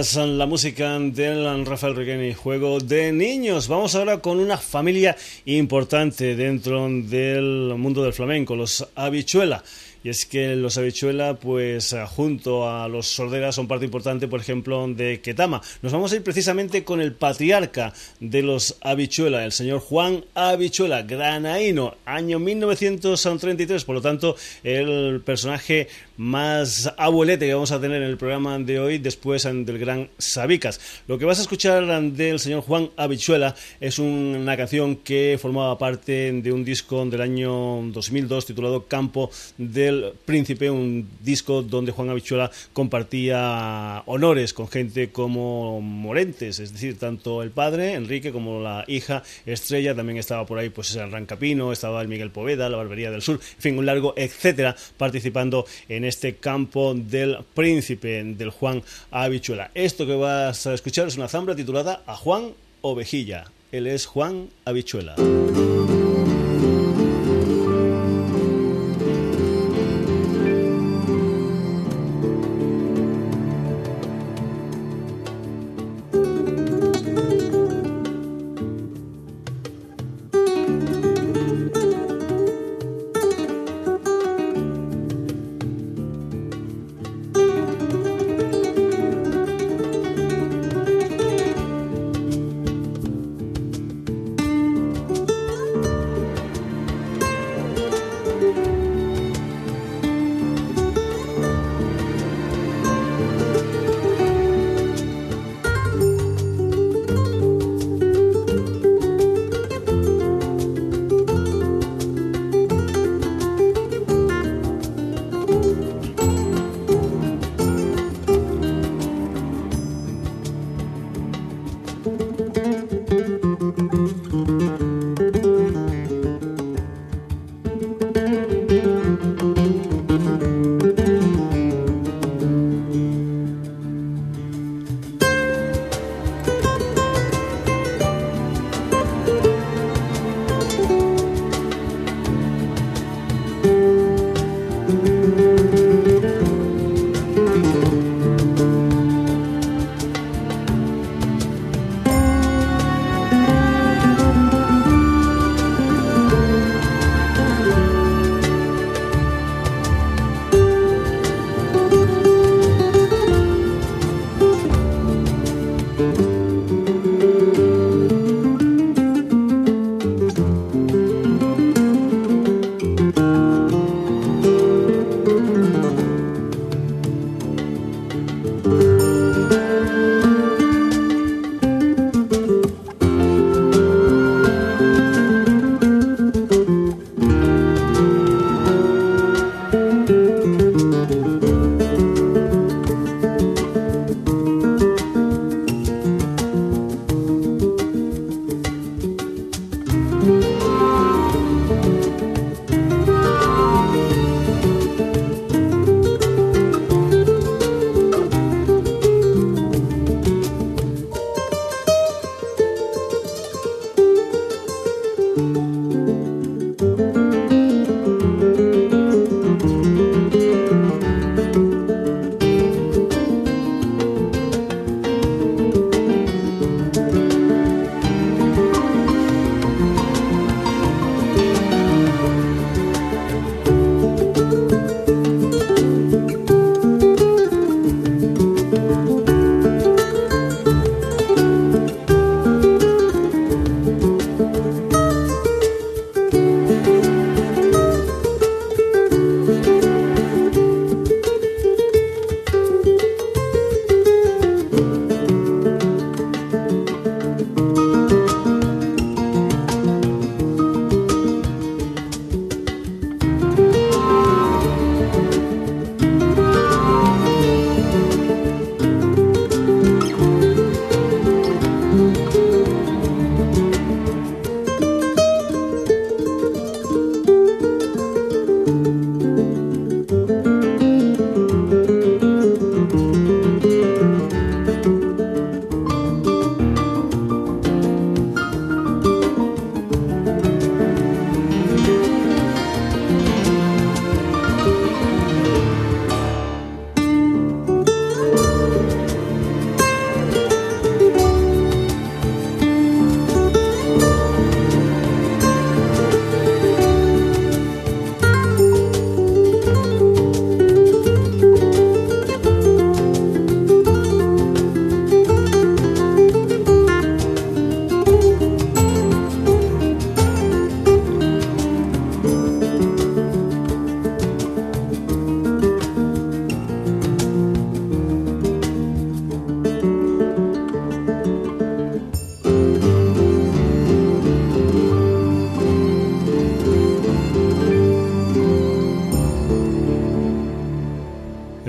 La 0.00 0.46
música 0.46 0.98
del 0.98 1.66
Rafael 1.66 1.94
Requeni, 1.94 2.32
juego 2.32 2.80
de 2.80 3.12
niños. 3.12 3.68
Vamos 3.68 3.94
ahora 3.94 4.18
con 4.18 4.40
una 4.40 4.56
familia 4.56 5.14
importante 5.44 6.34
dentro 6.36 6.88
del 6.88 7.74
mundo 7.76 8.02
del 8.02 8.14
flamenco, 8.14 8.56
los 8.56 8.88
Habichuela. 8.94 9.62
Y 10.02 10.08
es 10.08 10.24
que 10.24 10.56
los 10.56 10.78
habichuela, 10.78 11.34
pues 11.34 11.94
junto 12.08 12.70
a 12.70 12.88
los 12.88 13.06
sorderas, 13.06 13.54
son 13.54 13.68
parte 13.68 13.84
importante, 13.84 14.28
por 14.28 14.40
ejemplo, 14.40 14.88
de 14.88 15.20
Ketama. 15.20 15.60
Nos 15.82 15.92
vamos 15.92 16.10
a 16.10 16.16
ir 16.16 16.22
precisamente 16.22 16.84
con 16.84 17.02
el 17.02 17.12
patriarca 17.12 17.92
de 18.18 18.40
los 18.40 18.78
habichuela, 18.80 19.44
el 19.44 19.52
señor 19.52 19.80
Juan 19.80 20.24
Habichuela, 20.34 21.02
granaíno, 21.02 21.96
año 22.06 22.38
1933. 22.38 23.84
Por 23.84 23.96
lo 23.96 24.00
tanto, 24.00 24.36
el 24.64 25.20
personaje 25.22 25.88
más 26.20 26.92
abuelete 26.98 27.46
que 27.46 27.54
vamos 27.54 27.72
a 27.72 27.80
tener 27.80 28.02
en 28.02 28.10
el 28.10 28.18
programa 28.18 28.58
de 28.58 28.78
hoy, 28.78 28.98
después 28.98 29.44
del 29.44 29.78
gran 29.78 30.10
Sabicas. 30.18 30.78
Lo 31.06 31.16
que 31.16 31.24
vas 31.24 31.38
a 31.38 31.40
escuchar 31.40 31.82
del 32.12 32.38
señor 32.38 32.60
Juan 32.60 32.90
Habichuela 32.98 33.54
es 33.80 33.98
una 33.98 34.54
canción 34.54 34.96
que 34.96 35.38
formaba 35.40 35.78
parte 35.78 36.30
de 36.30 36.52
un 36.52 36.62
disco 36.62 37.06
del 37.06 37.22
año 37.22 37.80
2002 37.84 38.44
titulado 38.44 38.84
Campo 38.84 39.30
de 39.56 40.12
Príncipe, 40.26 40.70
un 40.70 41.08
disco 41.22 41.62
donde 41.62 41.90
Juan 41.90 42.10
Habichuela 42.10 42.50
compartía 42.74 44.02
honores 44.04 44.52
con 44.52 44.68
gente 44.68 45.12
como 45.12 45.80
Morentes, 45.80 46.58
es 46.58 46.74
decir, 46.74 46.98
tanto 46.98 47.42
el 47.42 47.50
padre, 47.50 47.94
Enrique, 47.94 48.30
como 48.30 48.60
la 48.60 48.84
hija, 48.88 49.22
Estrella, 49.46 49.94
también 49.94 50.18
estaba 50.18 50.44
por 50.44 50.58
ahí 50.58 50.68
pues 50.68 50.94
el 50.96 51.10
Rancapino, 51.10 51.72
estaba 51.72 52.02
el 52.02 52.08
Miguel 52.08 52.30
Poveda, 52.30 52.68
la 52.68 52.76
Barbería 52.76 53.10
del 53.10 53.22
Sur, 53.22 53.36
en 53.36 53.62
fin, 53.62 53.78
un 53.78 53.86
largo 53.86 54.12
etcétera, 54.18 54.76
participando 54.98 55.64
en 55.88 56.09
este 56.10 56.36
campo 56.36 56.92
del 56.94 57.38
Príncipe, 57.54 58.22
del 58.22 58.50
Juan 58.50 58.82
Habichuela. 59.10 59.70
Esto 59.74 60.06
que 60.06 60.14
vas 60.14 60.66
a 60.66 60.74
escuchar 60.74 61.08
es 61.08 61.16
una 61.16 61.28
zambra 61.28 61.56
titulada 61.56 62.02
A 62.06 62.16
Juan 62.16 62.52
Ovejilla. 62.82 63.44
Él 63.72 63.86
es 63.86 64.06
Juan 64.06 64.48
Habichuela. 64.64 65.14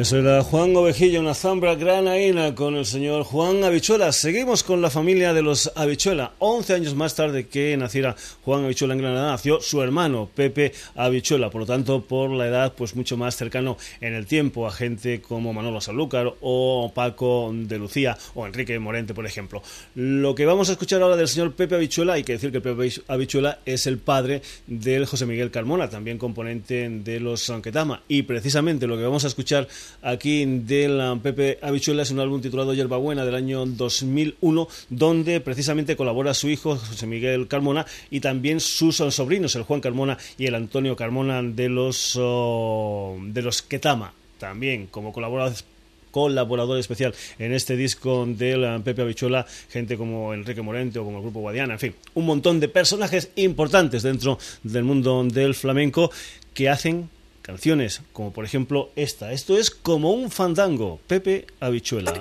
Eso 0.01 0.17
era 0.17 0.41
Juan 0.41 0.75
Ovejilla, 0.75 1.19
una 1.19 1.35
zambra 1.35 1.75
granaína 1.75 2.55
con 2.55 2.75
el 2.75 2.87
señor 2.87 3.23
Juan 3.23 3.63
Habichuela. 3.63 4.11
Seguimos 4.11 4.63
con 4.63 4.81
la 4.81 4.89
familia 4.89 5.31
de 5.31 5.43
los 5.43 5.71
Habichuela. 5.75 6.31
Once 6.39 6.73
años 6.73 6.95
más 6.95 7.13
tarde 7.13 7.45
que 7.45 7.77
naciera 7.77 8.15
Juan 8.43 8.65
Habichuela 8.65 8.95
en 8.95 9.01
Granada, 9.01 9.29
nació 9.33 9.61
su 9.61 9.79
hermano 9.83 10.27
Pepe 10.33 10.71
Habichuela. 10.95 11.51
Por 11.51 11.61
lo 11.61 11.67
tanto, 11.67 12.01
por 12.01 12.31
la 12.31 12.47
edad, 12.47 12.73
pues 12.75 12.95
mucho 12.95 13.15
más 13.15 13.35
cercano 13.35 13.77
en 13.99 14.15
el 14.15 14.25
tiempo 14.25 14.65
a 14.65 14.71
gente 14.71 15.21
como 15.21 15.53
Manolo 15.53 15.79
Sanlúcar 15.79 16.33
o 16.41 16.91
Paco 16.95 17.51
de 17.53 17.77
Lucía 17.77 18.17
o 18.33 18.47
Enrique 18.47 18.79
Morente, 18.79 19.13
por 19.13 19.27
ejemplo. 19.27 19.61
Lo 19.93 20.33
que 20.33 20.47
vamos 20.47 20.69
a 20.69 20.71
escuchar 20.71 21.03
ahora 21.03 21.15
del 21.15 21.27
señor 21.27 21.53
Pepe 21.53 21.75
Habichuela, 21.75 22.13
hay 22.13 22.23
que 22.23 22.33
decir 22.33 22.51
que 22.51 22.59
Pepe 22.59 22.89
Habichuela 23.07 23.59
es 23.67 23.85
el 23.85 23.99
padre 23.99 24.41
del 24.65 25.05
José 25.05 25.27
Miguel 25.27 25.51
Carmona, 25.51 25.91
también 25.91 26.17
componente 26.17 26.89
de 26.89 27.19
los 27.19 27.41
Sanquetama. 27.41 28.01
Y 28.07 28.23
precisamente 28.23 28.87
lo 28.87 28.97
que 28.97 29.03
vamos 29.03 29.25
a 29.25 29.27
escuchar 29.27 29.67
aquí 30.01 30.45
del 30.45 31.19
Pepe 31.21 31.59
Habichuela 31.61 32.03
es 32.03 32.11
un 32.11 32.19
álbum 32.19 32.41
titulado 32.41 32.73
Buena 32.99 33.25
del 33.25 33.35
año 33.35 33.65
2001 33.65 34.67
donde 34.89 35.39
precisamente 35.41 35.95
colabora 35.95 36.33
su 36.33 36.49
hijo 36.49 36.77
José 36.77 37.07
Miguel 37.07 37.47
Carmona 37.47 37.85
y 38.09 38.19
también 38.19 38.59
sus 38.59 38.97
sobrinos 38.97 39.55
el 39.55 39.63
Juan 39.63 39.81
Carmona 39.81 40.17
y 40.37 40.45
el 40.45 40.55
Antonio 40.55 40.95
Carmona 40.95 41.41
de 41.43 41.69
los 41.69 42.17
oh, 42.19 43.17
de 43.21 43.41
los 43.41 43.61
Ketama 43.61 44.13
también 44.39 44.87
como 44.87 45.13
colaboradores 45.13 45.63
colaborador 46.11 46.77
especial 46.77 47.15
en 47.39 47.53
este 47.53 47.75
disco 47.75 48.25
del 48.27 48.81
Pepe 48.83 49.01
Habichuela, 49.01 49.45
gente 49.69 49.97
como 49.97 50.33
Enrique 50.33 50.61
Morente 50.61 50.99
o 50.99 51.05
como 51.05 51.17
el 51.17 51.23
grupo 51.23 51.39
Guadiana, 51.39 51.73
en 51.73 51.79
fin, 51.79 51.95
un 52.13 52.25
montón 52.25 52.59
de 52.59 52.67
personajes 52.67 53.31
importantes 53.37 54.03
dentro 54.03 54.37
del 54.63 54.83
mundo 54.83 55.23
del 55.23 55.55
flamenco 55.55 56.11
que 56.53 56.69
hacen 56.69 57.09
canciones 57.41 58.01
como 58.13 58.31
por 58.31 58.45
ejemplo 58.45 58.91
esta. 58.95 59.31
Esto 59.33 59.57
es 59.57 59.71
como 59.71 60.11
un 60.11 60.31
fandango, 60.31 60.99
Pepe 61.07 61.47
Habichuela. 61.59 62.13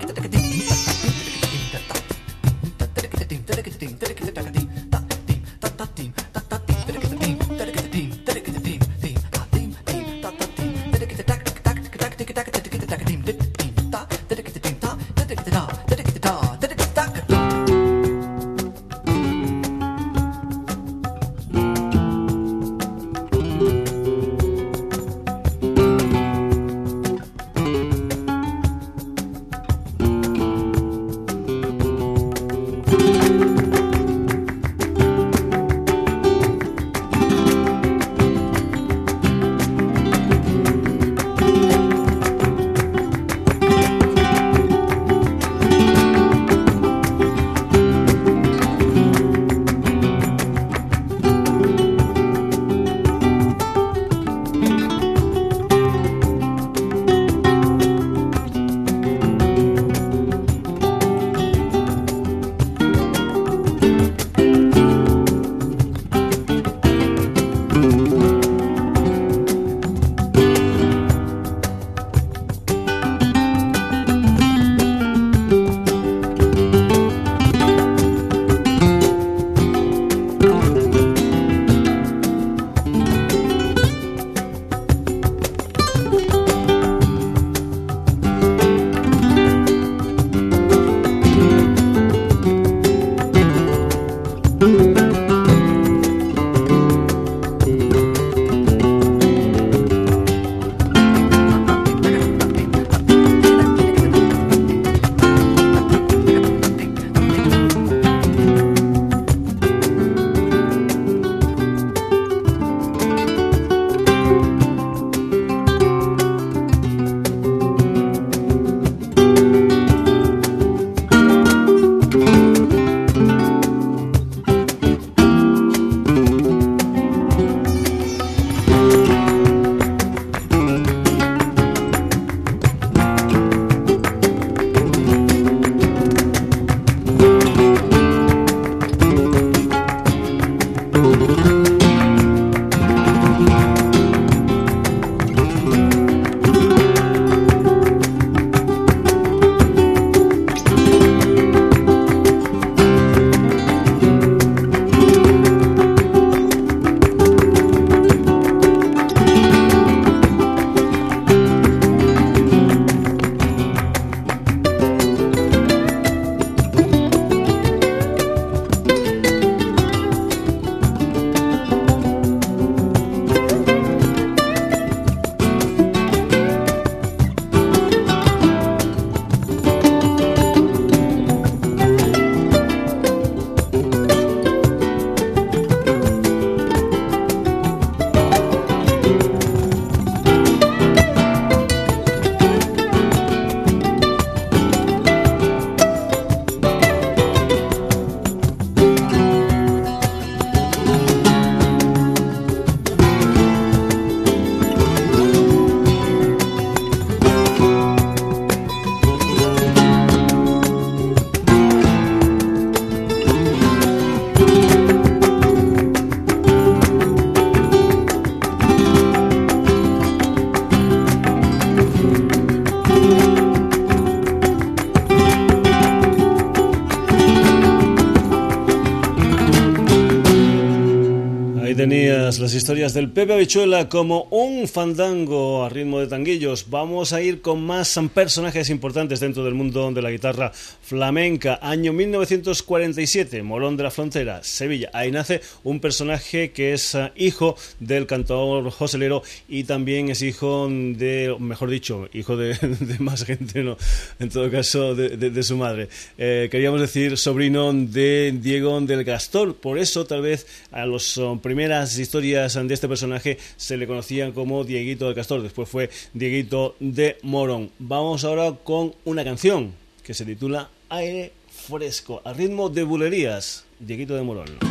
Historias 232.70 232.94
del 232.94 233.10
Pepe 233.10 233.32
Habichuela 233.32 233.88
como 233.88 234.28
un 234.30 234.68
fandango 234.68 235.64
a 235.64 235.68
ritmo 235.68 235.98
de 235.98 236.06
tanguillos. 236.06 236.70
Vamos 236.70 237.12
a 237.12 237.20
ir 237.20 237.40
con 237.42 237.66
más 237.66 237.98
personajes 238.14 238.70
importantes 238.70 239.18
dentro 239.18 239.42
del 239.42 239.54
mundo 239.54 239.90
de 239.90 240.00
la 240.00 240.12
guitarra 240.12 240.52
flamenca. 240.90 241.60
Año 241.62 241.92
1947, 241.92 243.44
Morón 243.44 243.76
de 243.76 243.84
la 243.84 243.92
Frontera, 243.92 244.42
Sevilla. 244.42 244.90
Ahí 244.92 245.12
nace 245.12 245.40
un 245.62 245.78
personaje 245.78 246.50
que 246.50 246.72
es 246.72 246.96
eh, 246.96 247.12
hijo 247.14 247.56
del 247.78 248.08
cantador 248.08 248.68
Joselero 248.72 249.22
y 249.48 249.62
también 249.62 250.08
es 250.08 250.20
hijo 250.20 250.68
de, 250.68 251.36
mejor 251.38 251.70
dicho, 251.70 252.08
hijo 252.12 252.36
de, 252.36 252.58
más 252.98 253.24
gente, 253.24 253.62
¿no? 253.62 253.76
En 254.18 254.30
todo 254.30 254.50
caso, 254.50 254.96
de, 254.96 255.42
su 255.44 255.56
madre. 255.56 255.88
Eh, 256.18 256.48
queríamos 256.50 256.80
decir 256.80 257.16
sobrino 257.16 257.72
de 257.72 258.36
Diego 258.42 258.80
del 258.80 259.04
Gastor. 259.04 259.54
Por 259.54 259.78
eso, 259.78 260.06
tal 260.06 260.22
vez, 260.22 260.48
a 260.72 260.86
las 260.86 261.20
primeras 261.40 261.96
historias 262.00 262.54
de 262.54 262.74
este 262.74 262.88
personaje 262.88 263.38
se 263.56 263.76
le 263.76 263.86
conocían 263.86 264.32
como 264.32 264.64
Dieguito 264.64 265.06
del 265.06 265.14
Castor, 265.14 265.40
después 265.40 265.68
fue 265.68 265.88
Dieguito 266.14 266.74
de 266.80 267.16
Morón. 267.22 267.70
Vamos 267.78 268.24
ahora 268.24 268.56
con 268.64 268.92
una 269.04 269.22
canción 269.22 269.70
que 270.02 270.14
se 270.14 270.24
titula 270.24 270.68
Aire 270.90 271.32
Fresco, 271.48 272.20
a 272.24 272.32
ritmo 272.32 272.68
de 272.68 272.82
bulerías, 272.82 273.64
Dieguito 273.78 274.16
de 274.16 274.22
Morón. 274.22 274.69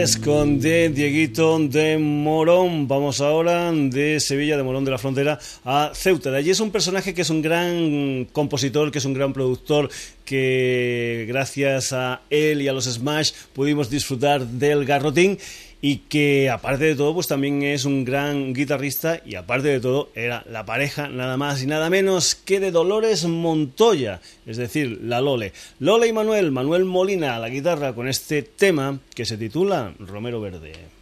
Con 0.00 0.60
de 0.60 0.88
Dieguito 0.88 1.58
de 1.58 1.98
Morón. 1.98 2.88
Vamos 2.88 3.20
ahora 3.20 3.70
de 3.70 4.18
Sevilla, 4.18 4.56
de 4.56 4.62
Morón 4.62 4.86
de 4.86 4.92
la 4.92 4.96
Frontera, 4.96 5.38
a 5.62 5.92
Ceuta. 5.94 6.30
De 6.30 6.38
allí 6.38 6.48
es 6.48 6.60
un 6.60 6.70
personaje 6.70 7.12
que 7.12 7.20
es 7.20 7.28
un 7.28 7.42
gran 7.42 8.26
compositor, 8.32 8.90
que 8.90 8.96
es 8.96 9.04
un 9.04 9.12
gran 9.12 9.34
productor, 9.34 9.90
que 10.24 11.26
gracias 11.28 11.92
a 11.92 12.22
él 12.30 12.62
y 12.62 12.68
a 12.68 12.72
los 12.72 12.86
Smash 12.86 13.32
pudimos 13.52 13.90
disfrutar 13.90 14.46
del 14.46 14.86
garrotín 14.86 15.36
y 15.82 15.98
que 15.98 16.50
aparte 16.50 16.84
de 16.84 16.94
todo 16.94 17.14
pues 17.14 17.26
también 17.26 17.62
es 17.62 17.84
un 17.84 18.04
gran 18.04 18.52
guitarrista 18.52 19.20
y 19.24 19.34
aparte 19.34 19.68
de 19.68 19.80
todo 19.80 20.10
era 20.14 20.44
la 20.50 20.64
pareja 20.64 21.08
nada 21.08 21.36
más 21.36 21.62
y 21.62 21.66
nada 21.66 21.90
menos 21.90 22.34
que 22.34 22.60
de 22.60 22.70
Dolores 22.70 23.24
Montoya, 23.24 24.20
es 24.46 24.56
decir, 24.56 25.00
la 25.02 25.20
Lole. 25.20 25.52
Lole 25.78 26.08
y 26.08 26.12
Manuel, 26.12 26.50
Manuel 26.50 26.84
Molina 26.84 27.36
a 27.36 27.38
la 27.38 27.48
guitarra 27.48 27.94
con 27.94 28.08
este 28.08 28.42
tema 28.42 29.00
que 29.14 29.24
se 29.24 29.36
titula 29.36 29.94
Romero 29.98 30.40
Verde. 30.40 30.99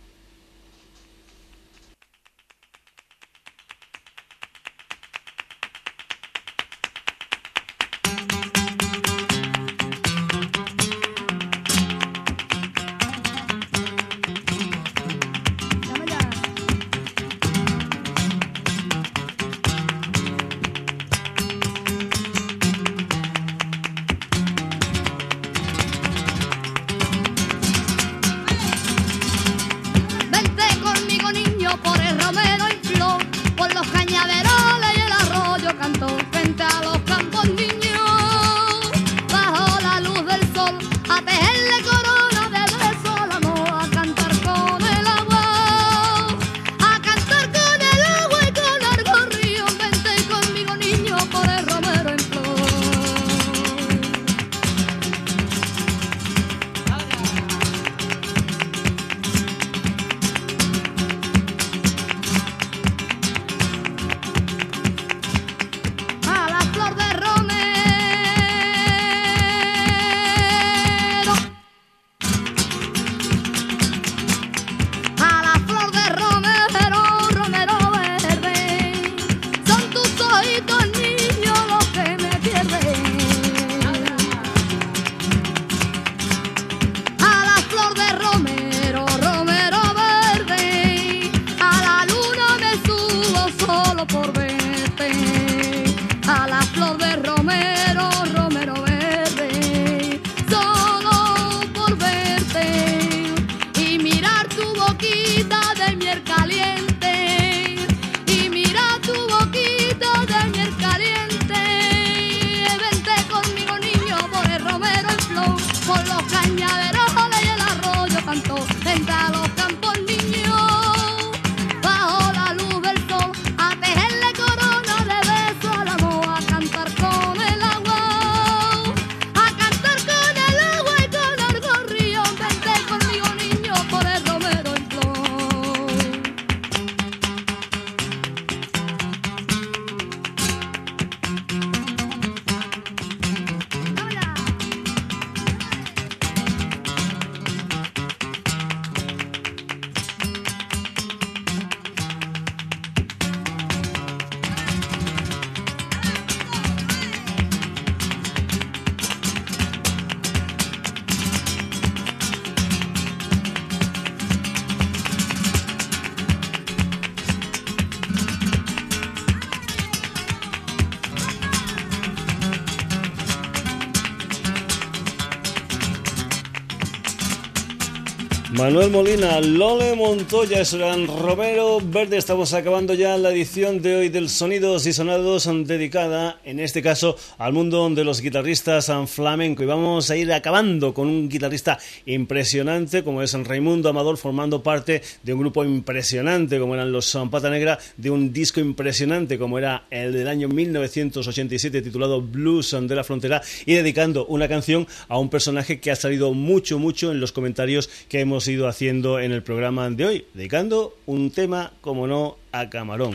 Manuel 178.68 178.90
Molina, 178.90 179.40
Lole 179.40 179.94
Montoya, 179.94 180.62
gran 180.72 181.06
Romero 181.06 181.80
Verde. 181.82 182.18
Estamos 182.18 182.52
acabando 182.52 182.92
ya 182.92 183.16
la 183.16 183.30
edición 183.30 183.80
de 183.80 183.96
hoy 183.96 184.08
del 184.10 184.28
Sonidos 184.28 184.84
y 184.84 184.92
Sonados 184.92 185.48
dedicada, 185.64 186.38
en 186.44 186.60
este 186.60 186.82
caso, 186.82 187.16
al 187.38 187.54
mundo 187.54 187.88
de 187.88 188.04
los 188.04 188.20
guitarristas 188.20 188.92
flamenco. 189.06 189.62
Y 189.62 189.66
vamos 189.66 190.10
a 190.10 190.16
ir 190.16 190.30
acabando 190.34 190.92
con 190.92 191.08
un 191.08 191.30
guitarrista 191.30 191.78
impresionante 192.07 193.03
como 193.03 193.22
es 193.22 193.32
Raimundo 193.32 193.88
Amador, 193.88 194.16
formando 194.16 194.62
parte 194.62 195.03
de 195.22 195.32
un 195.34 195.40
grupo 195.40 195.64
impresionante 195.64 196.59
como 196.59 196.74
eran 196.74 196.92
los 196.92 197.16
Pata 197.30 197.51
Negra, 197.51 197.78
de 197.96 198.11
un 198.11 198.32
disco 198.32 198.61
impresionante 198.61 199.38
como 199.38 199.59
era 199.59 199.84
el 199.90 200.12
del 200.12 200.28
año 200.28 200.49
1987 200.49 201.82
titulado 201.82 202.22
Blues 202.22 202.76
de 202.80 202.94
la 202.94 203.05
Frontera 203.05 203.42
y 203.66 203.74
dedicando 203.74 204.26
una 204.26 204.49
canción 204.49 204.86
a 205.09 205.18
un 205.18 205.30
personaje 205.30 205.80
que 205.80 205.90
ha 205.90 205.96
salido 205.96 206.32
mucho, 206.32 206.78
mucho 206.78 207.11
en 207.11 207.20
los 207.20 207.32
comentarios 207.32 207.90
que 208.09 208.20
hemos 208.20 208.46
ido 208.49 208.68
haciendo 208.68 209.20
en 209.20 209.32
el 209.32 209.42
programa 209.42 209.90
de 209.90 210.07
hoy, 210.07 210.26
dedicando 210.34 210.96
un 211.07 211.30
tema, 211.30 211.72
como 211.80 212.07
no, 212.07 212.36
a 212.53 212.68
Camarón. 212.70 213.14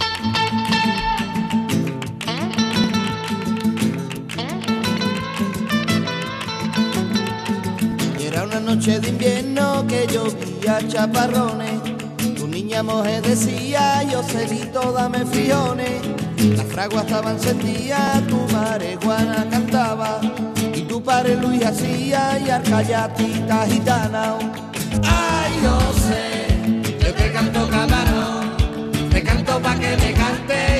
Noche 8.75 8.99
de 8.99 9.09
invierno 9.09 9.85
que 9.87 10.07
llovía 10.07 10.79
chaparrones. 10.87 11.79
Tu 12.35 12.47
niña 12.47 12.81
moje 12.81 13.21
decía, 13.21 14.01
yo 14.03 14.21
toda 14.73 15.03
dame 15.03 15.25
friones. 15.25 16.01
Las 16.57 16.65
fraguas 16.65 17.05
estaban 17.05 17.35
encendidas, 17.35 18.25
tu 18.27 18.37
marihuana 18.51 19.47
cantaba. 19.51 20.21
Y 20.73 20.81
tu 20.81 21.03
padre 21.03 21.35
Luis 21.35 21.63
hacía 21.63 22.39
y 22.43 22.49
arcayatita 22.49 23.67
gitana. 23.67 24.37
Ay, 25.03 25.51
no 25.61 25.77
sé, 26.05 26.97
yo 26.99 27.13
te 27.13 27.31
canto 27.31 27.69
camarón, 27.69 28.57
te 29.11 29.23
canto 29.23 29.59
pa' 29.61 29.75
que 29.75 29.97
me 29.97 30.13
cante 30.13 30.72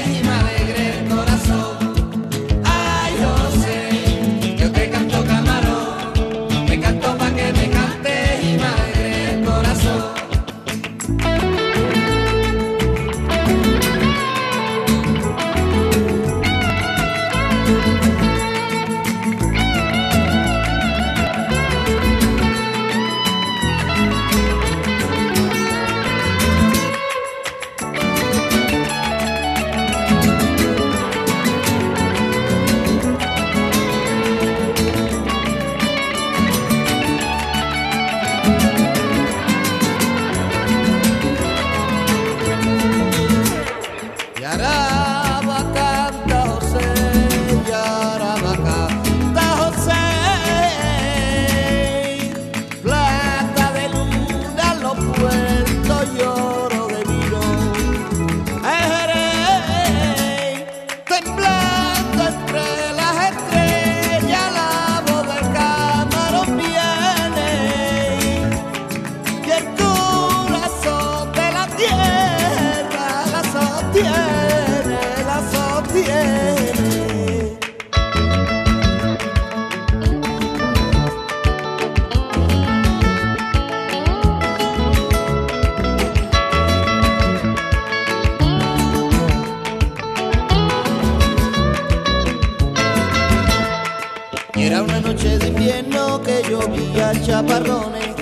noche 95.13 95.37
de 95.37 95.47
invierno 95.47 96.21
que 96.23 96.41
llovía 96.49 97.11
chaparrones 97.21 98.15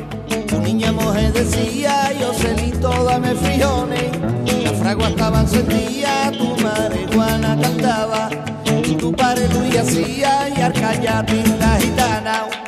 niña 0.62 0.92
mujer 0.92 1.32
decía, 1.34 2.12
yo 2.20 2.34
celito, 2.34 2.89
dame 3.06 3.34
frijones. 3.36 4.12
La 4.64 4.74
fragua 4.74 5.10
estaba 5.10 5.42
encendida, 5.42 6.32
tu 6.38 6.56
marihuana 6.62 7.58
cantaba. 7.60 8.30
Y 8.66 8.96
tu 8.96 9.12
padre 9.14 9.48
Luis 9.50 9.78
hacía 9.78 10.50
y 10.56 10.62
arcalla 10.62 11.26
la 11.60 11.80
gitana. 11.80 12.61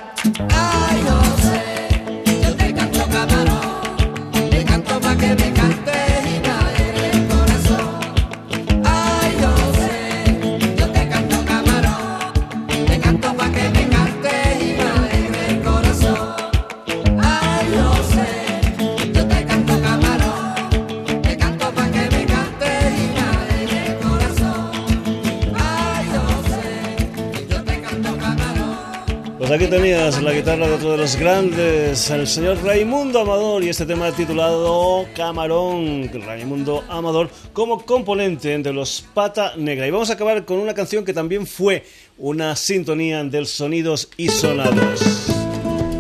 La 30.04 30.34
guitarra 30.34 30.68
de 30.68 30.74
otro 30.74 30.92
de 30.92 30.98
los 30.98 31.16
grandes, 31.16 32.10
el 32.10 32.28
señor 32.28 32.62
Raimundo 32.62 33.22
Amador, 33.22 33.64
y 33.64 33.70
este 33.70 33.86
tema 33.86 34.12
titulado 34.12 35.06
Camarón, 35.16 36.12
Raimundo 36.26 36.84
Amador, 36.90 37.30
como 37.54 37.86
componente 37.86 38.58
de 38.58 38.74
los 38.74 39.06
Pata 39.14 39.54
Negra. 39.56 39.88
Y 39.88 39.92
vamos 39.92 40.10
a 40.10 40.14
acabar 40.14 40.44
con 40.44 40.60
una 40.60 40.74
canción 40.74 41.06
que 41.06 41.14
también 41.14 41.48
fue 41.48 41.86
una 42.18 42.58
sintonía 42.58 43.24
del 43.24 43.48
sonidos 43.48 44.10
y 44.18 44.28
sonados. 44.28 45.02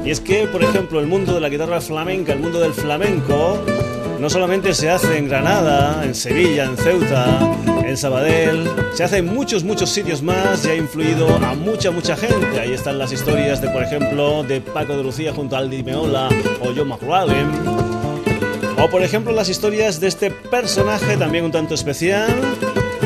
Y 0.03 0.09
es 0.09 0.19
que, 0.19 0.47
por 0.47 0.61
ejemplo, 0.61 0.99
el 0.99 1.07
mundo 1.07 1.33
de 1.33 1.39
la 1.39 1.47
guitarra 1.47 1.79
flamenca, 1.79 2.33
el 2.33 2.39
mundo 2.39 2.59
del 2.59 2.73
flamenco, 2.73 3.63
no 4.19 4.29
solamente 4.29 4.73
se 4.73 4.89
hace 4.89 5.17
en 5.17 5.27
Granada, 5.27 6.03
en 6.03 6.15
Sevilla, 6.15 6.65
en 6.65 6.77
Ceuta, 6.77 7.39
en 7.85 7.97
Sabadell, 7.97 8.69
se 8.93 9.03
hace 9.03 9.17
en 9.17 9.33
muchos, 9.33 9.63
muchos 9.63 9.89
sitios 9.89 10.21
más 10.21 10.65
y 10.65 10.69
ha 10.69 10.75
influido 10.75 11.27
a 11.35 11.53
mucha, 11.55 11.91
mucha 11.91 12.15
gente. 12.15 12.59
Ahí 12.59 12.73
están 12.73 12.97
las 12.97 13.11
historias 13.11 13.61
de, 13.61 13.69
por 13.69 13.83
ejemplo, 13.83 14.43
de 14.43 14.61
Paco 14.61 14.95
de 14.95 15.03
Lucía 15.03 15.33
junto 15.33 15.55
a 15.55 15.59
Aldi 15.59 15.83
Meola 15.83 16.29
o 16.61 16.73
John 16.75 16.87
McRaven. 16.87 17.51
O, 18.81 18.89
por 18.89 19.03
ejemplo, 19.03 19.33
las 19.33 19.49
historias 19.49 19.99
de 19.99 20.07
este 20.07 20.31
personaje 20.31 21.17
también 21.17 21.45
un 21.45 21.51
tanto 21.51 21.73
especial, 21.73 22.33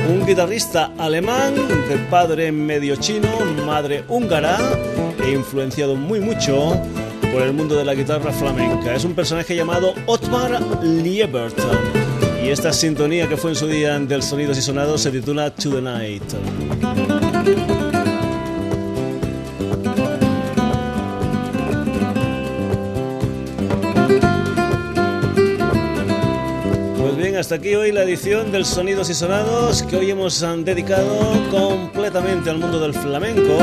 un 0.09 0.25
guitarrista 0.25 0.91
alemán 0.97 1.53
de 1.87 1.97
padre 2.09 2.51
medio 2.51 2.95
chino, 2.95 3.29
madre 3.65 4.03
húngara, 4.07 4.57
e 5.23 5.31
influenciado 5.31 5.95
muy 5.95 6.19
mucho 6.19 6.81
por 7.31 7.41
el 7.41 7.53
mundo 7.53 7.75
de 7.75 7.85
la 7.85 7.93
guitarra 7.93 8.31
flamenca. 8.31 8.95
Es 8.95 9.03
un 9.03 9.13
personaje 9.13 9.55
llamado 9.55 9.93
Otmar 10.05 10.59
Liebert. 10.83 11.57
Y 12.43 12.49
esta 12.49 12.71
sintonía 12.71 13.27
que 13.27 13.37
fue 13.37 13.51
en 13.51 13.55
su 13.55 13.67
día 13.67 13.99
del 13.99 14.23
Sonidos 14.23 14.57
y 14.57 14.61
Sonados 14.61 15.01
se 15.01 15.11
titula 15.11 15.49
To 15.51 15.69
the 15.69 15.81
Night. 15.81 16.23
Pues 26.97 27.35
hasta 27.37 27.55
aquí 27.55 27.75
hoy 27.75 27.91
la 27.91 28.03
edición 28.03 28.51
del 28.51 28.65
Sonidos 28.65 29.09
y 29.09 29.13
Sonados 29.13 29.83
que 29.83 29.97
hoy 29.97 30.09
hemos 30.09 30.39
dedicado 30.63 31.19
completamente 31.51 32.49
al 32.49 32.57
mundo 32.57 32.79
del 32.79 32.93
flamenco 32.93 33.59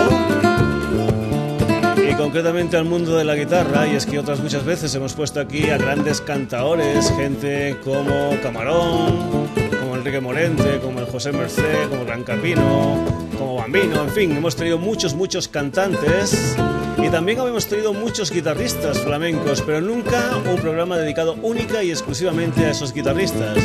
concretamente 2.17 2.77
al 2.77 2.85
mundo 2.85 3.17
de 3.17 3.25
la 3.25 3.35
guitarra 3.35 3.87
y 3.87 3.97
es 3.97 4.07
que 4.07 4.19
otras 4.19 4.41
muchas 4.41 4.65
veces 4.65 4.95
hemos 4.95 5.15
puesto 5.15 5.41
aquí 5.41 5.71
a 5.71 5.79
grandes 5.79 6.21
cantaores, 6.21 7.11
gente 7.17 7.77
como 7.83 8.31
Camarón, 8.43 9.49
como 9.81 9.97
Enrique 9.97 10.21
Morente, 10.21 10.81
como 10.81 11.05
José 11.07 11.33
Merced, 11.33 11.89
como 11.89 12.05
Gran 12.05 12.23
Capino, 12.23 13.05
como 13.39 13.57
Bambino, 13.57 14.03
en 14.03 14.11
fin, 14.11 14.37
hemos 14.37 14.57
traído 14.57 14.79
muchos, 14.79 15.15
muchos 15.15 15.49
cantantes 15.49 16.57
y 16.99 17.09
también 17.09 17.39
hemos 17.39 17.67
traído 17.67 17.93
muchos 17.93 18.31
guitarristas 18.31 18.99
flamencos, 19.01 19.63
pero 19.63 19.81
nunca 19.81 20.37
un 20.37 20.57
programa 20.61 20.97
dedicado 20.97 21.37
única 21.43 21.83
y 21.83 21.91
exclusivamente 21.91 22.65
a 22.65 22.71
esos 22.71 22.93
guitarristas. 22.93 23.59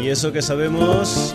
Y 0.00 0.08
eso 0.08 0.32
que 0.32 0.42
sabemos 0.42 1.34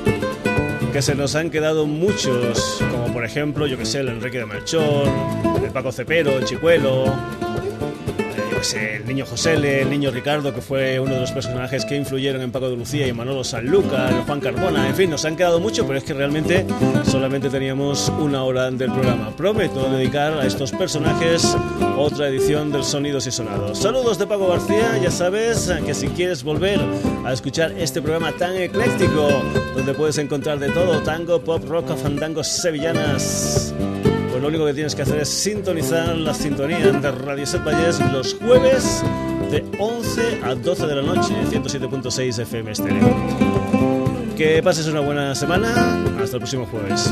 que 0.93 1.01
se 1.01 1.15
nos 1.15 1.33
han 1.33 1.49
quedado 1.49 1.87
muchos, 1.87 2.77
como 2.91 3.11
por 3.11 3.25
ejemplo, 3.25 3.65
yo 3.65 3.79
que 3.79 3.85
sé, 3.85 4.01
el 4.01 4.09
Enrique 4.09 4.37
de 4.37 4.45
Melchor, 4.45 5.07
el 5.63 5.71
Paco 5.71 5.91
Cepero, 5.91 6.37
el 6.37 6.45
Chicuelo, 6.45 7.05
el 8.71 9.05
niño 9.05 9.25
José, 9.25 9.81
el 9.81 9.89
niño 9.89 10.09
Ricardo, 10.09 10.53
que 10.53 10.61
fue 10.61 10.97
uno 10.97 11.15
de 11.15 11.19
los 11.19 11.33
personajes 11.33 11.83
que 11.83 11.97
influyeron 11.97 12.41
en 12.41 12.49
Paco 12.49 12.69
de 12.69 12.77
Lucía 12.77 13.05
y 13.05 13.11
Manolo 13.11 13.43
Sanlúcar, 13.43 14.23
Juan 14.25 14.39
Carbona, 14.39 14.87
en 14.87 14.95
fin, 14.95 15.09
nos 15.09 15.25
han 15.25 15.35
quedado 15.35 15.59
mucho, 15.59 15.85
pero 15.85 15.99
es 15.99 16.05
que 16.05 16.13
realmente 16.13 16.65
solamente 17.03 17.49
teníamos 17.49 18.07
una 18.19 18.43
hora 18.43 18.71
del 18.71 18.89
programa. 18.89 19.35
Prometo 19.35 19.89
dedicar 19.89 20.33
a 20.33 20.45
estos 20.45 20.71
personajes 20.71 21.57
otra 21.97 22.29
edición 22.29 22.71
del 22.71 22.85
Sonidos 22.85 23.27
y 23.27 23.31
Sonados. 23.31 23.79
Saludos 23.79 24.17
de 24.17 24.27
Paco 24.27 24.47
García, 24.47 24.97
ya 24.97 25.11
sabes 25.11 25.69
que 25.85 25.93
si 25.93 26.07
quieres 26.07 26.41
volver 26.41 26.79
a 27.25 27.33
escuchar 27.33 27.73
este 27.73 28.01
programa 28.01 28.31
tan 28.31 28.55
ecléctico, 28.55 29.27
donde 29.75 29.93
puedes 29.93 30.17
encontrar 30.19 30.59
de 30.59 30.69
todo, 30.69 31.01
tango, 31.01 31.41
pop, 31.41 31.61
rock, 31.67 31.97
fandangos 31.97 32.47
sevillanas 32.47 33.73
lo 34.43 34.49
único 34.49 34.65
que 34.65 34.73
tienes 34.73 34.93
que 34.93 35.03
hacer 35.03 35.21
es 35.21 35.29
sintonizar 35.29 36.17
la 36.17 36.33
sintonía 36.33 36.91
de 36.91 37.11
Radio 37.11 37.45
Set 37.45 37.63
Valles 37.63 37.97
los 38.11 38.33
jueves 38.33 39.01
de 39.49 39.63
11 39.79 40.41
a 40.43 40.53
12 40.53 40.85
de 40.85 40.95
la 40.95 41.01
noche, 41.01 41.33
107.6 41.49 42.39
FM 42.41 42.71
Estéreo. 42.71 43.15
Que 44.35 44.61
pases 44.61 44.87
una 44.87 44.99
buena 44.99 45.33
semana. 45.33 46.03
Hasta 46.21 46.35
el 46.35 46.41
próximo 46.41 46.65
jueves. 46.65 47.09